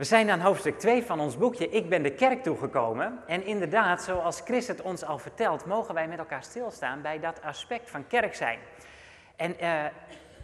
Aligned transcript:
We 0.00 0.06
zijn 0.06 0.30
aan 0.30 0.40
hoofdstuk 0.40 0.78
2 0.78 1.02
van 1.02 1.20
ons 1.20 1.36
boekje 1.36 1.68
Ik 1.68 1.88
ben 1.88 2.02
de 2.02 2.12
kerk 2.12 2.42
toegekomen. 2.42 3.18
En 3.26 3.44
inderdaad, 3.44 4.02
zoals 4.02 4.40
Chris 4.40 4.66
het 4.66 4.82
ons 4.82 5.04
al 5.04 5.18
vertelt, 5.18 5.66
mogen 5.66 5.94
wij 5.94 6.08
met 6.08 6.18
elkaar 6.18 6.42
stilstaan 6.42 7.02
bij 7.02 7.20
dat 7.20 7.42
aspect 7.42 7.90
van 7.90 8.06
kerk 8.06 8.34
zijn. 8.34 8.58
En 9.36 9.56
uh, 9.62 9.84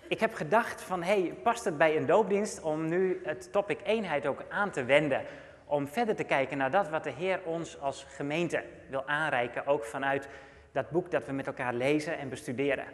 ik 0.09 0.21
heb 0.21 0.35
gedacht 0.35 0.83
van, 0.83 1.03
hey, 1.03 1.35
past 1.43 1.65
het 1.65 1.79
bij 1.79 1.97
een 1.97 2.07
doopdienst 2.07 2.63
om 2.63 2.89
nu 2.89 3.21
het 3.25 3.53
topic 3.53 3.81
eenheid 3.85 4.27
ook 4.27 4.45
aan 4.49 4.71
te 4.71 4.85
wenden? 4.85 5.23
Om 5.65 5.89
verder 5.89 6.17
te 6.17 6.25
kijken 6.25 6.59
naar 6.59 6.71
dat 6.71 6.89
wat 6.89 7.05
de 7.05 7.13
Heer 7.17 7.41
ons 7.45 7.81
als 7.81 8.07
gemeente 8.09 8.63
wil 8.89 9.07
aanreiken, 9.07 9.67
ook 9.67 9.85
vanuit 9.85 10.29
dat 10.73 10.91
boek 10.91 11.11
dat 11.11 11.27
we 11.27 11.33
met 11.33 11.47
elkaar 11.47 11.75
lezen 11.75 12.19
en 12.19 12.29
bestuderen. 12.29 12.87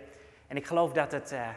En 0.47 0.57
ik 0.57 0.67
geloof 0.67 0.93
dat 0.93 1.13
het 1.13 1.33
uh, 1.33 1.49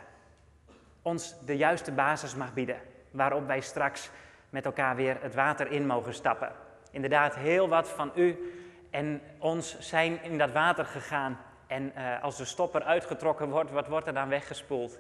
ons 1.01 1.35
de 1.45 1.57
juiste 1.57 1.91
basis 1.91 2.35
mag 2.35 2.53
bieden, 2.53 2.77
waarop 3.11 3.47
wij 3.47 3.61
straks 3.61 4.09
met 4.55 4.65
elkaar 4.65 4.95
weer 4.95 5.17
het 5.21 5.35
water 5.35 5.71
in 5.71 5.85
mogen 5.85 6.13
stappen. 6.13 6.51
Inderdaad, 6.91 7.35
heel 7.35 7.69
wat 7.69 7.89
van 7.89 8.11
u 8.15 8.53
en 8.89 9.21
ons 9.39 9.79
zijn 9.79 10.23
in 10.23 10.37
dat 10.37 10.51
water 10.51 10.85
gegaan. 10.85 11.37
En 11.67 11.91
uh, 11.97 12.23
als 12.23 12.37
de 12.37 12.45
stopper 12.45 12.83
uitgetrokken 12.83 13.49
wordt, 13.49 13.71
wat 13.71 13.87
wordt 13.87 14.07
er 14.07 14.13
dan 14.13 14.29
weggespoeld? 14.29 14.99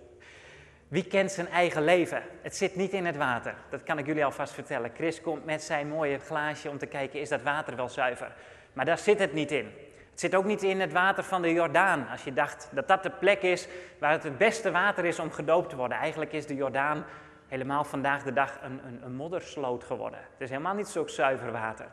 Wie 0.87 1.03
kent 1.03 1.31
zijn 1.31 1.47
eigen 1.47 1.83
leven? 1.83 2.23
Het 2.41 2.55
zit 2.55 2.75
niet 2.75 2.91
in 2.93 3.05
het 3.05 3.17
water. 3.17 3.55
Dat 3.69 3.83
kan 3.83 3.97
ik 3.97 4.05
jullie 4.05 4.25
alvast 4.25 4.53
vertellen. 4.53 4.91
Chris 4.95 5.21
komt 5.21 5.45
met 5.45 5.63
zijn 5.63 5.87
mooie 5.87 6.19
glaasje 6.19 6.69
om 6.69 6.77
te 6.77 6.85
kijken, 6.85 7.19
is 7.19 7.29
dat 7.29 7.41
water 7.41 7.75
wel 7.75 7.89
zuiver? 7.89 8.31
Maar 8.73 8.85
daar 8.85 8.97
zit 8.97 9.19
het 9.19 9.33
niet 9.33 9.51
in. 9.51 9.71
Het 10.11 10.19
zit 10.19 10.35
ook 10.35 10.45
niet 10.45 10.63
in 10.63 10.79
het 10.79 10.93
water 10.93 11.23
van 11.23 11.41
de 11.41 11.53
Jordaan. 11.53 12.07
Als 12.11 12.23
je 12.23 12.33
dacht 12.33 12.69
dat 12.71 12.87
dat 12.87 13.03
de 13.03 13.09
plek 13.09 13.41
is 13.41 13.67
waar 13.99 14.11
het 14.11 14.23
het 14.23 14.37
beste 14.37 14.71
water 14.71 15.05
is 15.05 15.19
om 15.19 15.31
gedoopt 15.31 15.69
te 15.69 15.75
worden. 15.75 15.97
Eigenlijk 15.97 16.33
is 16.33 16.45
de 16.45 16.55
Jordaan 16.55 17.05
helemaal 17.47 17.83
vandaag 17.83 18.23
de 18.23 18.33
dag 18.33 18.61
een, 18.61 18.85
een, 18.85 19.03
een 19.03 19.15
moddersloot 19.15 19.83
geworden. 19.83 20.19
Het 20.19 20.41
is 20.41 20.49
helemaal 20.49 20.75
niet 20.75 20.87
zo 20.87 21.07
zuiver 21.07 21.51
water. 21.51 21.91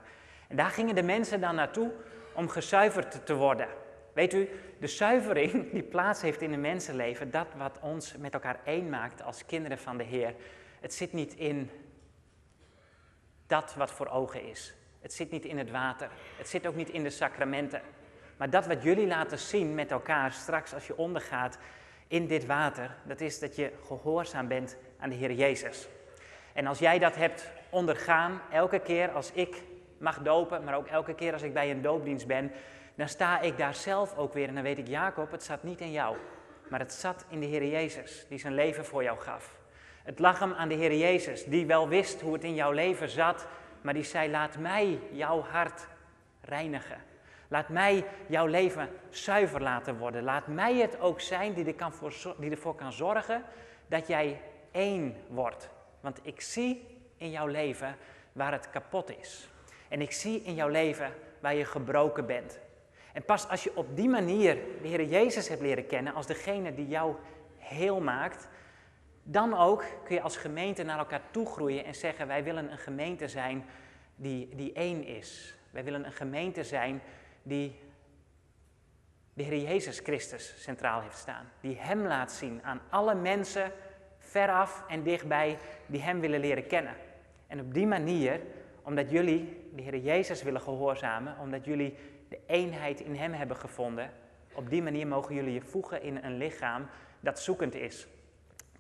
En 0.49 0.57
daar 0.57 0.71
gingen 0.71 0.95
de 0.95 1.03
mensen 1.03 1.41
dan 1.41 1.55
naartoe 1.55 1.91
om 2.33 2.49
gezuiverd 2.49 3.27
te 3.27 3.35
worden. 3.35 3.69
Weet 4.13 4.35
u, 4.35 4.49
de 4.81 4.87
zuivering 4.87 5.53
die 5.73 5.83
plaats 5.83 6.23
heeft 6.23 6.43
in 6.43 6.53
een 6.53 6.61
mensenleven, 6.61 7.31
dat 7.31 7.47
wat 7.57 7.79
ons 7.81 8.17
met 8.17 8.35
elkaar 8.35 8.61
één 8.65 8.89
maakt 8.89 9.23
als 9.23 9.47
kinderen 9.47 9.79
van 9.79 9.97
de 9.97 10.05
Heer, 10.05 10.35
het 10.81 10.95
zit 10.95 11.13
niet 11.13 11.35
in 11.35 11.71
dat 13.47 13.75
wat 13.75 13.91
voor 13.91 14.09
ogen 14.09 14.45
is. 14.49 14.75
Het 15.01 15.13
zit 15.13 15.31
niet 15.31 15.45
in 15.45 15.59
het 15.59 15.71
water. 15.71 16.11
Het 16.37 16.49
zit 16.49 16.67
ook 16.67 16.75
niet 16.75 16.91
in 16.91 17.03
de 17.03 17.11
sacramenten. 17.11 17.83
Maar 18.37 18.51
dat 18.51 18.67
wat 18.67 18.83
jullie 18.83 19.07
laten 19.07 19.39
zien 19.39 19.75
met 19.75 19.91
elkaar 19.91 20.33
straks 20.33 20.75
als 20.75 20.87
je 20.87 20.97
ondergaat 20.97 21.59
in 22.09 22.27
dit 22.27 22.47
water, 22.47 22.97
dat 23.05 23.21
is 23.21 23.39
dat 23.39 23.57
je 23.57 23.73
gehoorzaam 23.87 24.49
bent 24.49 24.77
aan 25.03 25.11
de 25.11 25.17
Heer 25.17 25.33
Jezus. 25.33 25.89
En 26.53 26.67
als 26.67 26.79
jij 26.79 26.99
dat 26.99 27.17
hebt 27.17 27.51
ondergaan, 27.71 28.41
elke 28.51 28.79
keer 28.79 29.11
als 29.11 29.33
ik 29.33 29.63
mag 29.99 30.19
dopen, 30.19 30.65
maar 30.65 30.77
ook 30.77 30.87
elke 30.87 31.15
keer 31.15 31.33
als 31.33 31.43
ik 31.43 31.53
bij 31.53 31.71
een 31.71 31.83
doopdienst 31.83 32.27
ben, 32.27 32.53
dan 32.95 33.09
sta 33.09 33.41
ik 33.41 33.59
daar 33.59 33.75
zelf 33.75 34.17
ook 34.17 34.33
weer 34.33 34.49
en 34.49 34.55
dan 34.55 34.63
weet 34.63 34.79
ik, 34.79 34.89
Jacob, 34.89 35.31
het 35.31 35.43
zat 35.43 35.63
niet 35.63 35.81
in 35.81 35.93
jou, 35.93 36.17
maar 36.69 36.81
het 36.81 36.93
zat 36.93 37.25
in 37.29 37.41
de 37.41 37.47
Heer 37.47 37.67
Jezus, 37.67 38.27
die 38.29 38.39
zijn 38.39 38.55
leven 38.55 38.85
voor 38.85 39.03
jou 39.03 39.19
gaf. 39.19 39.55
Het 40.03 40.19
lag 40.19 40.39
hem 40.39 40.53
aan 40.53 40.69
de 40.69 40.75
Heer 40.75 40.95
Jezus, 40.97 41.45
die 41.45 41.67
wel 41.67 41.89
wist 41.89 42.21
hoe 42.21 42.33
het 42.33 42.45
in 42.45 42.55
jouw 42.55 42.73
leven 42.73 43.09
zat, 43.09 43.47
maar 43.81 43.95
die 43.95 44.03
zei, 44.03 44.31
laat 44.31 44.59
mij 44.59 44.99
jouw 45.11 45.41
hart 45.41 45.87
reinigen. 46.41 46.99
Laat 47.49 47.69
mij 47.69 48.05
jouw 48.27 48.47
leven 48.47 48.89
zuiver 49.11 49.63
laten 49.63 49.99
worden. 49.99 50.23
Laat 50.23 50.47
mij 50.47 50.77
het 50.77 51.01
ook 51.01 51.21
zijn 51.21 51.53
die, 51.53 51.65
er 51.65 52.51
ervoor 52.51 52.75
kan 52.75 52.93
zorgen 52.93 53.45
dat 53.87 54.07
jij 54.07 54.41
één 54.73 55.17
wordt. 55.29 55.71
Want 56.01 56.21
ik 56.23 56.41
zie 56.41 56.87
in 57.17 57.31
jouw 57.31 57.47
leven 57.47 57.97
waar 58.33 58.53
het 58.53 58.71
kapot 58.71 59.19
is. 59.19 59.49
En 59.89 60.01
ik 60.01 60.13
zie 60.13 60.43
in 60.43 60.55
jouw 60.55 60.69
leven 60.69 61.13
waar 61.41 61.55
je 61.55 61.65
gebroken 61.65 62.27
bent. 62.27 62.59
En 63.13 63.25
pas 63.25 63.49
als 63.49 63.65
je 63.65 63.77
op 63.77 63.97
die 63.97 64.09
manier 64.09 64.59
de 64.83 64.89
Heer 64.89 65.05
Jezus 65.05 65.49
hebt 65.49 65.61
leren 65.61 65.87
kennen 65.87 66.15
als 66.15 66.27
degene 66.27 66.75
die 66.75 66.89
jou 66.89 67.15
heel 67.59 68.01
maakt, 68.01 68.49
dan 69.23 69.59
ook 69.59 69.85
kun 70.05 70.15
je 70.15 70.23
als 70.23 70.37
gemeente 70.37 70.83
naar 70.83 70.99
elkaar 70.99 71.23
toe 71.31 71.47
groeien 71.47 71.85
en 71.85 71.95
zeggen: 71.95 72.27
wij 72.27 72.45
willen 72.45 72.71
een 72.71 72.79
gemeente 72.79 73.29
zijn 73.29 73.65
die, 74.17 74.49
die 74.55 74.73
één 74.73 75.05
is. 75.05 75.55
Wij 75.71 75.85
willen 75.85 76.05
een 76.05 76.13
gemeente 76.13 76.65
zijn 76.65 77.03
die 77.43 77.79
de 79.35 79.43
Heer 79.43 79.63
Jezus 79.63 79.99
Christus 79.99 80.63
centraal 80.63 81.01
heeft 81.01 81.19
staan. 81.19 81.51
Die 81.61 81.77
Hem 81.77 82.07
laat 82.07 82.33
zien 82.33 82.61
aan 82.63 82.81
alle 82.91 83.15
mensen 83.15 83.73
veraf 84.33 84.85
en 84.89 85.03
dichtbij 85.03 85.59
die 85.87 86.03
Hem 86.03 86.21
willen 86.21 86.41
leren 86.41 86.67
kennen. 86.67 86.95
En 87.47 87.61
op 87.61 87.75
die 87.75 87.87
manier, 87.87 88.41
omdat 88.83 89.11
jullie 89.11 89.69
de 89.75 89.83
Heer 89.83 89.99
Jezus 89.99 90.43
willen 90.43 90.61
gehoorzamen, 90.61 91.37
omdat 91.41 91.65
jullie 91.65 91.95
de 92.29 92.39
eenheid 92.47 93.01
in 93.01 93.15
Hem 93.15 93.33
hebben 93.33 93.57
gevonden, 93.57 94.11
op 94.53 94.71
die 94.71 94.83
manier 94.83 95.07
mogen 95.07 95.35
jullie 95.35 95.53
je 95.53 95.61
voegen 95.61 96.03
in 96.03 96.17
een 96.23 96.37
lichaam 96.37 96.87
dat 97.21 97.41
zoekend 97.41 97.75
is. 97.75 98.07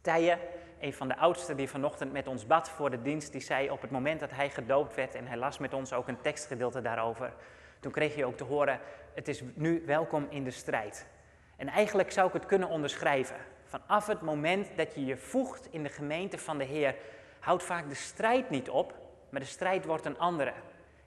Tije, 0.01 0.39
een 0.81 0.93
van 0.93 1.09
de 1.09 1.17
oudsten 1.17 1.57
die 1.57 1.69
vanochtend 1.69 2.13
met 2.13 2.27
ons 2.27 2.47
bad 2.47 2.71
voor 2.71 2.91
de 2.91 3.03
dienst, 3.03 3.33
die 3.33 3.41
zei 3.41 3.71
op 3.71 3.81
het 3.81 3.91
moment 3.91 4.21
dat 4.21 4.31
hij 4.31 4.51
gedoopt 4.51 4.95
werd 4.95 5.15
en 5.15 5.27
hij 5.27 5.37
las 5.37 5.59
met 5.59 5.75
ons 5.75 5.93
ook 5.93 6.09
een 6.09 6.21
tekstgedeelte 6.21 6.83
daarover, 6.83 7.33
toen 7.81 7.93
kreeg 7.93 8.17
je 8.17 8.25
ook 8.25 8.37
te 8.37 8.45
horen, 8.45 8.81
het 9.15 9.29
is 9.29 9.43
nu 9.55 9.83
welkom 9.87 10.27
in 10.31 10.45
de 10.45 10.51
strijd. 10.51 11.07
En 11.57 11.69
eigenlijk 11.69 12.11
zou 12.11 12.27
ik 12.27 12.33
het 12.33 12.47
kunnen 12.47 12.69
onderschrijven. 12.69 13.37
Vanaf 13.73 14.07
het 14.07 14.21
moment 14.21 14.69
dat 14.77 14.95
je 14.95 15.05
je 15.05 15.17
voegt 15.17 15.69
in 15.71 15.83
de 15.83 15.89
gemeente 15.89 16.39
van 16.39 16.59
de 16.59 16.65
Heer, 16.65 16.95
houdt 17.41 17.63
vaak 17.63 17.89
de 17.89 17.95
strijd 17.95 18.51
niet 18.51 18.71
op, 18.71 18.95
maar 19.31 19.41
de 19.41 19.47
strijd 19.47 19.85
wordt 19.85 20.05
een 20.05 20.19
andere. 20.19 20.53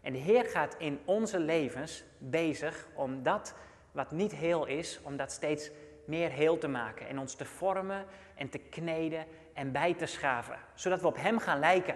En 0.02 0.14
de 0.14 0.20
Heer 0.20 0.46
gaat 0.46 0.76
in 0.78 1.00
onze 1.06 1.40
levens 1.40 2.04
bezig 2.18 2.88
om 2.94 3.24
dat 3.24 3.56
wat 3.92 4.12
niet 4.12 4.32
heel 4.32 4.66
is, 4.66 5.00
om 5.04 5.18
dat 5.18 5.32
steeds 5.32 5.72
meer 6.06 6.30
heel 6.30 6.58
te 6.58 6.68
maken. 6.68 7.08
En 7.08 7.20
ons 7.20 7.36
te 7.36 7.46
vormen 7.46 8.06
en 8.36 8.50
te 8.50 8.58
kneden 8.58 9.26
en 9.54 9.72
bij 9.72 9.94
te 9.94 10.06
schaven. 10.06 10.60
Zodat 10.74 11.02
we 11.02 11.08
op 11.08 11.18
Hem 11.18 11.40
gaan 11.40 11.60
lijken. 11.60 11.96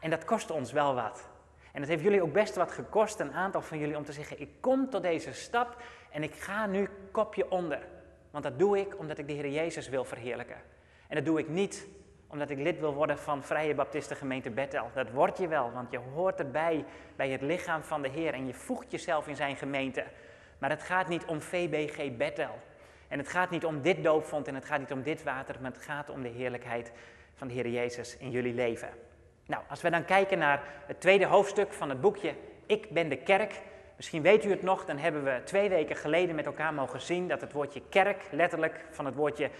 En 0.00 0.10
dat 0.10 0.24
kost 0.24 0.50
ons 0.50 0.72
wel 0.72 0.94
wat. 0.94 1.28
En 1.72 1.80
het 1.80 1.90
heeft 1.90 2.02
jullie 2.02 2.22
ook 2.22 2.32
best 2.32 2.56
wat 2.56 2.72
gekost, 2.72 3.20
een 3.20 3.32
aantal 3.32 3.62
van 3.62 3.78
jullie, 3.78 3.96
om 3.96 4.04
te 4.04 4.12
zeggen: 4.12 4.40
Ik 4.40 4.50
kom 4.60 4.90
tot 4.90 5.02
deze 5.02 5.32
stap 5.32 5.82
en 6.10 6.22
ik 6.22 6.34
ga 6.34 6.66
nu 6.66 6.88
kopje 7.10 7.50
onder. 7.50 7.96
Want 8.30 8.44
dat 8.44 8.58
doe 8.58 8.78
ik 8.78 8.98
omdat 8.98 9.18
ik 9.18 9.26
de 9.26 9.32
Heer 9.32 9.48
Jezus 9.48 9.88
wil 9.88 10.04
verheerlijken. 10.04 10.56
En 11.08 11.16
dat 11.16 11.24
doe 11.24 11.38
ik 11.38 11.48
niet 11.48 11.86
omdat 12.26 12.50
ik 12.50 12.58
lid 12.58 12.78
wil 12.78 12.94
worden 12.94 13.18
van 13.18 13.42
Vrije 13.42 13.74
Baptistengemeente 13.74 14.50
Bethel. 14.50 14.90
Dat 14.94 15.10
word 15.10 15.38
je 15.38 15.48
wel, 15.48 15.72
want 15.72 15.90
je 15.90 15.98
hoort 16.14 16.38
erbij 16.38 16.84
bij 17.16 17.30
het 17.30 17.42
lichaam 17.42 17.82
van 17.82 18.02
de 18.02 18.08
Heer 18.08 18.32
en 18.32 18.46
je 18.46 18.54
voegt 18.54 18.90
jezelf 18.90 19.28
in 19.28 19.36
zijn 19.36 19.56
gemeente. 19.56 20.04
Maar 20.58 20.70
het 20.70 20.82
gaat 20.82 21.08
niet 21.08 21.24
om 21.24 21.40
VBG 21.40 22.16
Bethel. 22.16 22.58
En 23.08 23.18
het 23.18 23.28
gaat 23.28 23.50
niet 23.50 23.64
om 23.64 23.82
dit 23.82 24.04
doopvond 24.04 24.48
en 24.48 24.54
het 24.54 24.64
gaat 24.64 24.78
niet 24.78 24.92
om 24.92 25.02
dit 25.02 25.22
water, 25.22 25.56
maar 25.60 25.72
het 25.72 25.82
gaat 25.82 26.10
om 26.10 26.22
de 26.22 26.28
heerlijkheid 26.28 26.92
van 27.34 27.48
de 27.48 27.54
Heer 27.54 27.68
Jezus 27.68 28.16
in 28.16 28.30
jullie 28.30 28.54
leven. 28.54 28.88
Nou, 29.46 29.62
als 29.68 29.80
we 29.80 29.90
dan 29.90 30.04
kijken 30.04 30.38
naar 30.38 30.62
het 30.86 31.00
tweede 31.00 31.26
hoofdstuk 31.26 31.72
van 31.72 31.88
het 31.88 32.00
boekje 32.00 32.34
Ik 32.66 32.90
ben 32.90 33.08
de 33.08 33.16
kerk. 33.16 33.60
Misschien 33.98 34.22
weet 34.22 34.44
u 34.44 34.50
het 34.50 34.62
nog, 34.62 34.84
dan 34.84 34.98
hebben 34.98 35.24
we 35.24 35.40
twee 35.44 35.68
weken 35.68 35.96
geleden 35.96 36.34
met 36.34 36.46
elkaar 36.46 36.74
mogen 36.74 37.00
zien 37.00 37.28
dat 37.28 37.40
het 37.40 37.52
woordje 37.52 37.82
kerk 37.88 38.22
letterlijk 38.30 38.84
van 38.90 39.04
het 39.04 39.14
woordje 39.14 39.50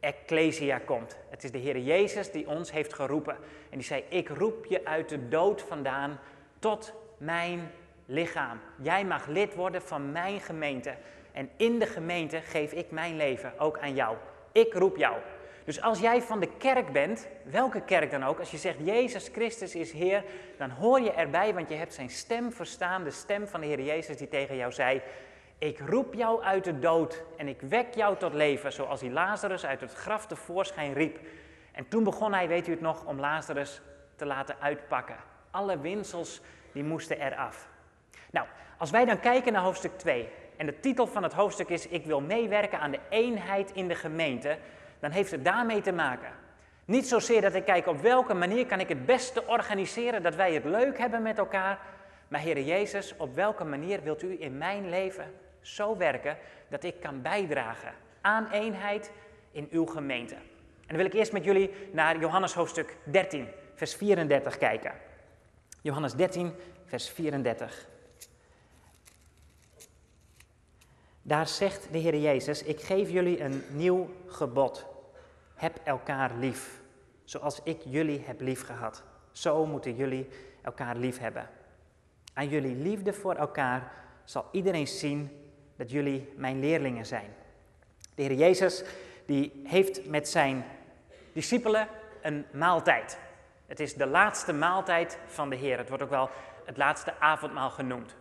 ecclesia 0.00 0.78
komt. 0.78 1.16
Het 1.30 1.44
is 1.44 1.50
de 1.50 1.58
Heer 1.58 1.78
Jezus 1.78 2.30
die 2.30 2.48
ons 2.48 2.72
heeft 2.72 2.94
geroepen. 2.94 3.36
En 3.70 3.78
die 3.78 3.86
zei, 3.86 4.04
ik 4.08 4.28
roep 4.28 4.66
je 4.66 4.84
uit 4.84 5.08
de 5.08 5.28
dood 5.28 5.62
vandaan 5.62 6.18
tot 6.58 6.94
mijn 7.16 7.70
lichaam. 8.06 8.60
Jij 8.82 9.04
mag 9.04 9.26
lid 9.26 9.54
worden 9.54 9.82
van 9.82 10.12
mijn 10.12 10.40
gemeente. 10.40 10.94
En 11.32 11.50
in 11.56 11.78
de 11.78 11.86
gemeente 11.86 12.40
geef 12.40 12.72
ik 12.72 12.90
mijn 12.90 13.16
leven 13.16 13.58
ook 13.58 13.78
aan 13.78 13.94
jou. 13.94 14.16
Ik 14.52 14.74
roep 14.74 14.96
jou. 14.96 15.16
Dus 15.64 15.82
als 15.82 15.98
jij 16.00 16.22
van 16.22 16.40
de 16.40 16.48
kerk 16.58 16.92
bent, 16.92 17.28
welke 17.44 17.80
kerk 17.80 18.10
dan 18.10 18.24
ook, 18.24 18.38
als 18.38 18.50
je 18.50 18.56
zegt 18.56 18.76
Jezus 18.84 19.28
Christus 19.28 19.74
is 19.74 19.92
Heer, 19.92 20.24
dan 20.58 20.70
hoor 20.70 21.00
je 21.00 21.12
erbij, 21.12 21.54
want 21.54 21.68
je 21.68 21.74
hebt 21.74 21.94
zijn 21.94 22.10
stem 22.10 22.52
verstaan, 22.52 23.04
de 23.04 23.10
stem 23.10 23.46
van 23.46 23.60
de 23.60 23.66
Heer 23.66 23.80
Jezus 23.80 24.16
die 24.16 24.28
tegen 24.28 24.56
jou 24.56 24.72
zei, 24.72 25.02
ik 25.58 25.78
roep 25.78 26.14
jou 26.14 26.42
uit 26.42 26.64
de 26.64 26.78
dood 26.78 27.22
en 27.36 27.48
ik 27.48 27.60
wek 27.60 27.94
jou 27.94 28.16
tot 28.16 28.34
leven, 28.34 28.72
zoals 28.72 29.00
hij 29.00 29.10
Lazarus 29.10 29.66
uit 29.66 29.80
het 29.80 29.92
graf 29.92 30.26
tevoorschijn 30.26 30.92
riep. 30.92 31.18
En 31.72 31.88
toen 31.88 32.04
begon 32.04 32.32
hij, 32.32 32.48
weet 32.48 32.68
u 32.68 32.70
het 32.70 32.80
nog, 32.80 33.04
om 33.06 33.20
Lazarus 33.20 33.80
te 34.16 34.26
laten 34.26 34.56
uitpakken. 34.60 35.16
Alle 35.50 35.78
winsels, 35.78 36.40
die 36.72 36.84
moesten 36.84 37.20
eraf. 37.20 37.68
Nou, 38.30 38.46
als 38.78 38.90
wij 38.90 39.04
dan 39.04 39.20
kijken 39.20 39.52
naar 39.52 39.62
hoofdstuk 39.62 39.98
2, 39.98 40.28
en 40.56 40.66
de 40.66 40.80
titel 40.80 41.06
van 41.06 41.22
het 41.22 41.32
hoofdstuk 41.32 41.68
is, 41.68 41.88
ik 41.88 42.04
wil 42.04 42.20
meewerken 42.20 42.80
aan 42.80 42.90
de 42.90 43.00
eenheid 43.08 43.70
in 43.72 43.88
de 43.88 43.94
gemeente, 43.94 44.58
dan 45.02 45.10
heeft 45.10 45.30
het 45.30 45.44
daarmee 45.44 45.80
te 45.80 45.92
maken. 45.92 46.30
Niet 46.84 47.08
zozeer 47.08 47.40
dat 47.40 47.54
ik 47.54 47.64
kijk 47.64 47.86
op 47.86 48.00
welke 48.00 48.34
manier 48.34 48.66
kan 48.66 48.80
ik 48.80 48.88
het 48.88 49.06
beste 49.06 49.46
organiseren 49.46 50.22
dat 50.22 50.34
wij 50.34 50.54
het 50.54 50.64
leuk 50.64 50.98
hebben 50.98 51.22
met 51.22 51.38
elkaar. 51.38 51.78
Maar 52.28 52.40
Heer 52.40 52.60
Jezus, 52.60 53.16
op 53.16 53.34
welke 53.34 53.64
manier 53.64 54.02
wilt 54.02 54.22
u 54.22 54.36
in 54.40 54.58
mijn 54.58 54.88
leven 54.88 55.32
zo 55.60 55.96
werken 55.96 56.36
dat 56.68 56.84
ik 56.84 57.00
kan 57.00 57.22
bijdragen 57.22 57.92
aan 58.20 58.50
eenheid 58.50 59.10
in 59.52 59.68
uw 59.70 59.86
gemeente? 59.86 60.34
En 60.34 60.86
dan 60.86 60.96
wil 60.96 61.06
ik 61.06 61.12
eerst 61.12 61.32
met 61.32 61.44
jullie 61.44 61.70
naar 61.92 62.18
Johannes 62.18 62.54
hoofdstuk 62.54 62.96
13, 63.04 63.48
vers 63.74 63.94
34 63.94 64.58
kijken. 64.58 64.92
Johannes 65.80 66.14
13, 66.14 66.52
vers 66.84 67.10
34. 67.10 67.86
Daar 71.22 71.48
zegt 71.48 71.88
de 71.92 71.98
Heer 71.98 72.16
Jezus: 72.16 72.62
Ik 72.62 72.80
geef 72.80 73.10
jullie 73.10 73.40
een 73.40 73.64
nieuw 73.70 74.10
gebod. 74.26 74.90
Heb 75.54 75.80
elkaar 75.84 76.30
lief. 76.38 76.80
Zoals 77.24 77.60
ik 77.62 77.80
jullie 77.84 78.22
heb 78.26 78.40
lief 78.40 78.66
gehad. 78.66 79.02
Zo 79.32 79.66
moeten 79.66 79.94
jullie 79.96 80.28
elkaar 80.62 80.96
lief 80.96 81.18
hebben. 81.18 81.48
Aan 82.32 82.48
jullie 82.48 82.76
liefde 82.76 83.12
voor 83.12 83.34
elkaar 83.34 83.92
zal 84.24 84.48
iedereen 84.52 84.86
zien 84.86 85.30
dat 85.76 85.90
jullie 85.90 86.32
mijn 86.36 86.60
leerlingen 86.60 87.06
zijn. 87.06 87.34
De 88.14 88.22
Heer 88.22 88.34
Jezus 88.34 88.84
die 89.26 89.62
heeft 89.64 90.06
met 90.06 90.28
zijn 90.28 90.64
discipelen 91.32 91.88
een 92.22 92.46
maaltijd. 92.52 93.18
Het 93.66 93.80
is 93.80 93.94
de 93.94 94.06
laatste 94.06 94.52
maaltijd 94.52 95.18
van 95.26 95.50
de 95.50 95.56
Heer. 95.56 95.78
Het 95.78 95.88
wordt 95.88 96.04
ook 96.04 96.10
wel 96.10 96.30
het 96.64 96.76
laatste 96.76 97.18
avondmaal 97.18 97.70
genoemd. 97.70 98.14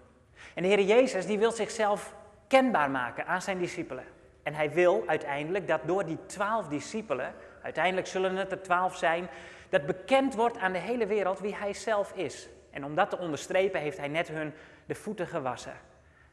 En 0.53 0.63
de 0.63 0.67
Heer 0.67 0.81
Jezus 0.81 1.25
die 1.25 1.39
wil 1.39 1.51
zichzelf 1.51 2.15
kenbaar 2.47 2.91
maken 2.91 3.25
aan 3.25 3.41
zijn 3.41 3.59
discipelen. 3.59 4.05
En 4.43 4.53
hij 4.53 4.71
wil 4.71 5.03
uiteindelijk 5.05 5.67
dat 5.67 5.81
door 5.85 6.05
die 6.05 6.17
twaalf 6.25 6.67
discipelen, 6.67 7.33
uiteindelijk 7.61 8.07
zullen 8.07 8.35
het 8.35 8.51
er 8.51 8.61
twaalf 8.61 8.97
zijn, 8.97 9.29
dat 9.69 9.85
bekend 9.85 10.35
wordt 10.35 10.57
aan 10.57 10.71
de 10.71 10.79
hele 10.79 11.05
wereld 11.05 11.39
wie 11.39 11.55
hij 11.55 11.73
zelf 11.73 12.11
is. 12.15 12.49
En 12.69 12.85
om 12.85 12.95
dat 12.95 13.09
te 13.09 13.17
onderstrepen 13.17 13.81
heeft 13.81 13.97
hij 13.97 14.07
net 14.07 14.27
hun 14.27 14.53
de 14.85 14.95
voeten 14.95 15.27
gewassen. 15.27 15.73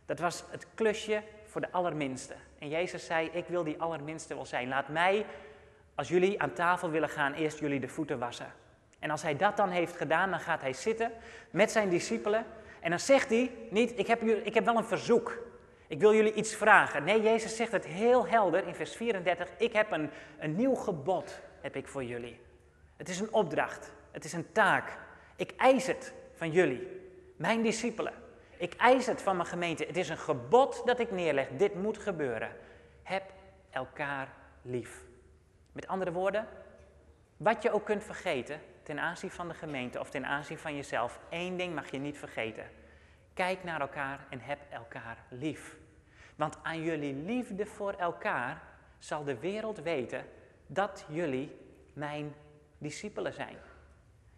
Dat 0.07 0.19
was 0.19 0.45
het 0.51 0.67
klusje 0.75 1.23
voor 1.47 1.61
de 1.61 1.71
allerminste. 1.71 2.35
En 2.59 2.69
Jezus 2.69 3.07
zei, 3.07 3.29
ik 3.33 3.45
wil 3.47 3.65
die 3.65 3.81
allerminste 3.81 4.35
wel 4.35 4.47
zijn. 4.47 4.69
Laat 4.69 4.89
mij, 4.89 5.27
als 5.95 6.09
jullie 6.09 6.43
aan 6.43 6.53
tafel 6.53 6.91
willen 6.91 7.09
gaan, 7.09 7.33
eerst 7.33 7.59
jullie 7.59 7.81
de 7.81 7.89
voeten 7.89 8.19
wassen. 8.19 8.53
En 8.99 9.11
als 9.11 9.23
hij 9.23 9.37
dat 9.37 9.57
dan 9.57 9.71
heeft 9.71 9.97
gedaan, 9.97 10.31
dan 10.31 10.41
gaat 10.41 10.61
hij 10.61 10.73
zitten 10.73 11.13
met 11.51 11.71
zijn 11.71 11.89
discipelen. 11.89 12.45
En 12.81 12.91
dan 12.91 13.01
zegt 13.01 13.29
hij 13.29 13.51
niet, 13.71 13.99
ik 13.99 14.07
heb, 14.07 14.23
ik 14.23 14.55
heb 14.55 14.65
wel 14.65 14.77
een 14.77 14.85
verzoek. 14.85 15.39
Ik 15.89 16.01
wil 16.01 16.15
jullie 16.15 16.33
iets 16.33 16.55
vragen. 16.55 17.05
Nee, 17.05 17.23
Jezus 17.23 17.57
zegt 17.57 17.73
het 17.73 17.87
heel 17.87 18.27
helder 18.27 18.67
in 18.67 18.75
vers 18.75 18.97
34. 18.97 19.49
Ik 19.57 19.73
heb 19.73 19.91
een, 19.93 20.11
een 20.39 20.57
nieuw 20.57 20.75
gebod 20.75 21.41
heb 21.61 21.77
ik 21.77 21.89
voor 21.89 22.05
jullie. 22.05 22.41
Het 22.97 23.09
is 23.09 23.21
een 23.21 23.33
opdracht. 23.33 23.93
Het 24.11 24.25
is 24.25 24.33
een 24.33 24.53
taak. 24.53 24.99
Ik 25.37 25.53
eis 25.57 25.87
het 25.87 26.15
van 26.35 26.51
jullie, 26.51 26.89
mijn 27.37 27.63
discipelen. 27.63 28.13
Ik 28.57 28.75
eis 28.75 29.07
het 29.07 29.23
van 29.23 29.37
mijn 29.37 29.49
gemeente. 29.49 29.85
Het 29.85 29.97
is 29.97 30.09
een 30.09 30.19
gebod 30.19 30.83
dat 30.85 30.99
ik 30.99 31.11
neerleg. 31.11 31.49
Dit 31.49 31.75
moet 31.75 31.99
gebeuren. 31.99 32.51
Heb 33.03 33.23
elkaar 33.71 34.29
lief. 34.63 35.05
Met 35.73 35.87
andere 35.87 36.13
woorden, 36.13 36.47
wat 37.37 37.63
je 37.63 37.71
ook 37.71 37.85
kunt 37.85 38.05
vergeten 38.05 38.61
ten 38.83 38.99
aanzien 38.99 39.31
van 39.31 39.49
de 39.49 39.55
gemeente 39.55 40.01
of 40.01 40.11
ten 40.11 40.27
aanzien 40.27 40.59
van 40.59 40.77
jezelf, 40.77 41.21
één 41.29 41.57
ding 41.57 41.75
mag 41.75 41.91
je 41.91 41.99
niet 41.99 42.19
vergeten. 42.19 42.65
Kijk 43.39 43.65
naar 43.65 43.81
elkaar 43.81 44.27
en 44.31 44.41
heb 44.41 44.59
elkaar 44.71 45.19
lief. 45.29 45.77
Want 46.37 46.59
aan 46.63 46.83
jullie 46.83 47.15
liefde 47.15 47.67
voor 47.67 47.93
elkaar 47.93 48.63
zal 48.99 49.25
de 49.25 49.39
wereld 49.39 49.79
weten 49.79 50.25
dat 50.67 51.05
jullie 51.09 51.57
mijn 51.93 52.35
discipelen 52.79 53.33
zijn. 53.33 53.57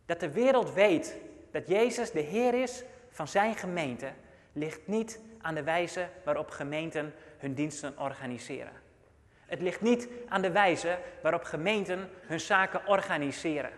Dat 0.06 0.20
de 0.20 0.31
wereld 0.31 0.73
weet 0.73 1.17
dat 1.50 1.69
Jezus 1.69 2.11
de 2.11 2.20
Heer 2.20 2.55
is 2.62 2.82
van 3.11 3.29
zijn 3.29 3.55
gemeente, 3.55 4.12
ligt 4.52 4.87
niet 4.87 5.20
aan 5.41 5.55
de 5.55 5.62
wijze 5.62 6.08
waarop 6.25 6.50
gemeenten 6.50 7.14
hun 7.38 7.55
diensten 7.55 7.99
organiseren. 7.99 8.73
Het 9.47 9.61
ligt 9.61 9.81
niet 9.81 10.08
aan 10.29 10.43
de 10.43 10.50
wijze 10.50 10.99
waarop 11.23 11.43
gemeenten 11.43 12.11
hun 12.20 12.41
zaken 12.41 12.87
organiseren. 12.87 13.70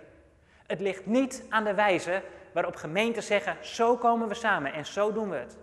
Het 0.66 0.80
ligt 0.80 1.06
niet 1.06 1.44
aan 1.48 1.64
de 1.64 1.74
wijze 1.74 2.22
waarop 2.52 2.76
gemeenten 2.76 3.22
zeggen: 3.22 3.56
zo 3.60 3.96
komen 3.96 4.28
we 4.28 4.34
samen 4.34 4.72
en 4.72 4.86
zo 4.86 5.12
doen 5.12 5.30
we 5.30 5.36
het. 5.36 5.56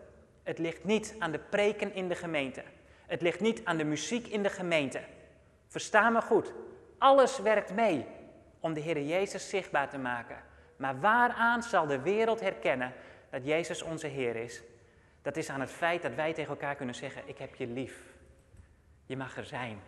Het 0.44 0.58
ligt 0.58 0.84
niet 0.84 1.16
aan 1.20 1.32
de 1.32 1.40
preken 1.40 1.94
in 1.94 2.08
de 2.08 2.16
gemeente. 2.16 2.64
Het 3.06 3.22
ligt 3.22 3.40
niet 3.40 3.66
aan 3.66 3.78
de 3.78 3.84
muziek 3.84 4.28
in 4.28 4.44
de 4.44 4.50
gemeente. 4.50 5.02
Versta 5.68 6.10
me 6.10 6.22
goed. 6.22 6.54
Alles 6.98 7.40
werkt 7.40 7.74
mee 7.74 8.06
om 8.60 8.74
de 8.74 8.80
Heer 8.80 9.02
Jezus 9.02 9.50
zichtbaar 9.50 9.90
te 9.90 9.98
maken. 9.98 10.38
Maar 10.76 11.00
waaraan 11.00 11.64
zal 11.64 11.88
de 11.88 12.02
wereld 12.02 12.40
herkennen 12.40 12.94
dat 13.30 13.46
Jezus 13.46 13.82
onze 13.82 14.08
Heer 14.08 14.36
is? 14.36 14.62
Dat 15.22 15.38
is 15.38 15.50
aan 15.50 15.60
het 15.60 15.72
feit 15.72 16.02
dat 16.02 16.16
wij 16.16 16.34
tegen 16.34 16.50
elkaar 16.50 16.76
kunnen 16.76 16.96
zeggen: 16.96 17.22
Ik 17.26 17.38
heb 17.38 17.56
je 17.56 17.68
lief. 17.68 18.02
Je 19.06 19.18
mag 19.18 19.38
er 19.38 19.46
zijn. 19.46 19.80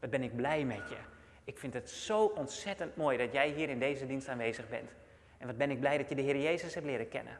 Wat 0.00 0.10
ben 0.10 0.22
ik 0.22 0.36
blij 0.36 0.64
met 0.64 0.88
je. 0.88 0.96
Ik 1.44 1.58
vind 1.58 1.74
het 1.74 1.90
zo 1.90 2.24
ontzettend 2.24 2.96
mooi 2.96 3.18
dat 3.18 3.32
jij 3.32 3.48
hier 3.48 3.68
in 3.68 3.78
deze 3.78 4.06
dienst 4.06 4.28
aanwezig 4.28 4.68
bent. 4.68 4.90
En 5.38 5.46
wat 5.46 5.56
ben 5.56 5.70
ik 5.70 5.80
blij 5.80 5.98
dat 5.98 6.08
je 6.08 6.14
de 6.14 6.22
Heer 6.22 6.40
Jezus 6.40 6.74
hebt 6.74 6.86
leren 6.86 7.08
kennen. 7.08 7.38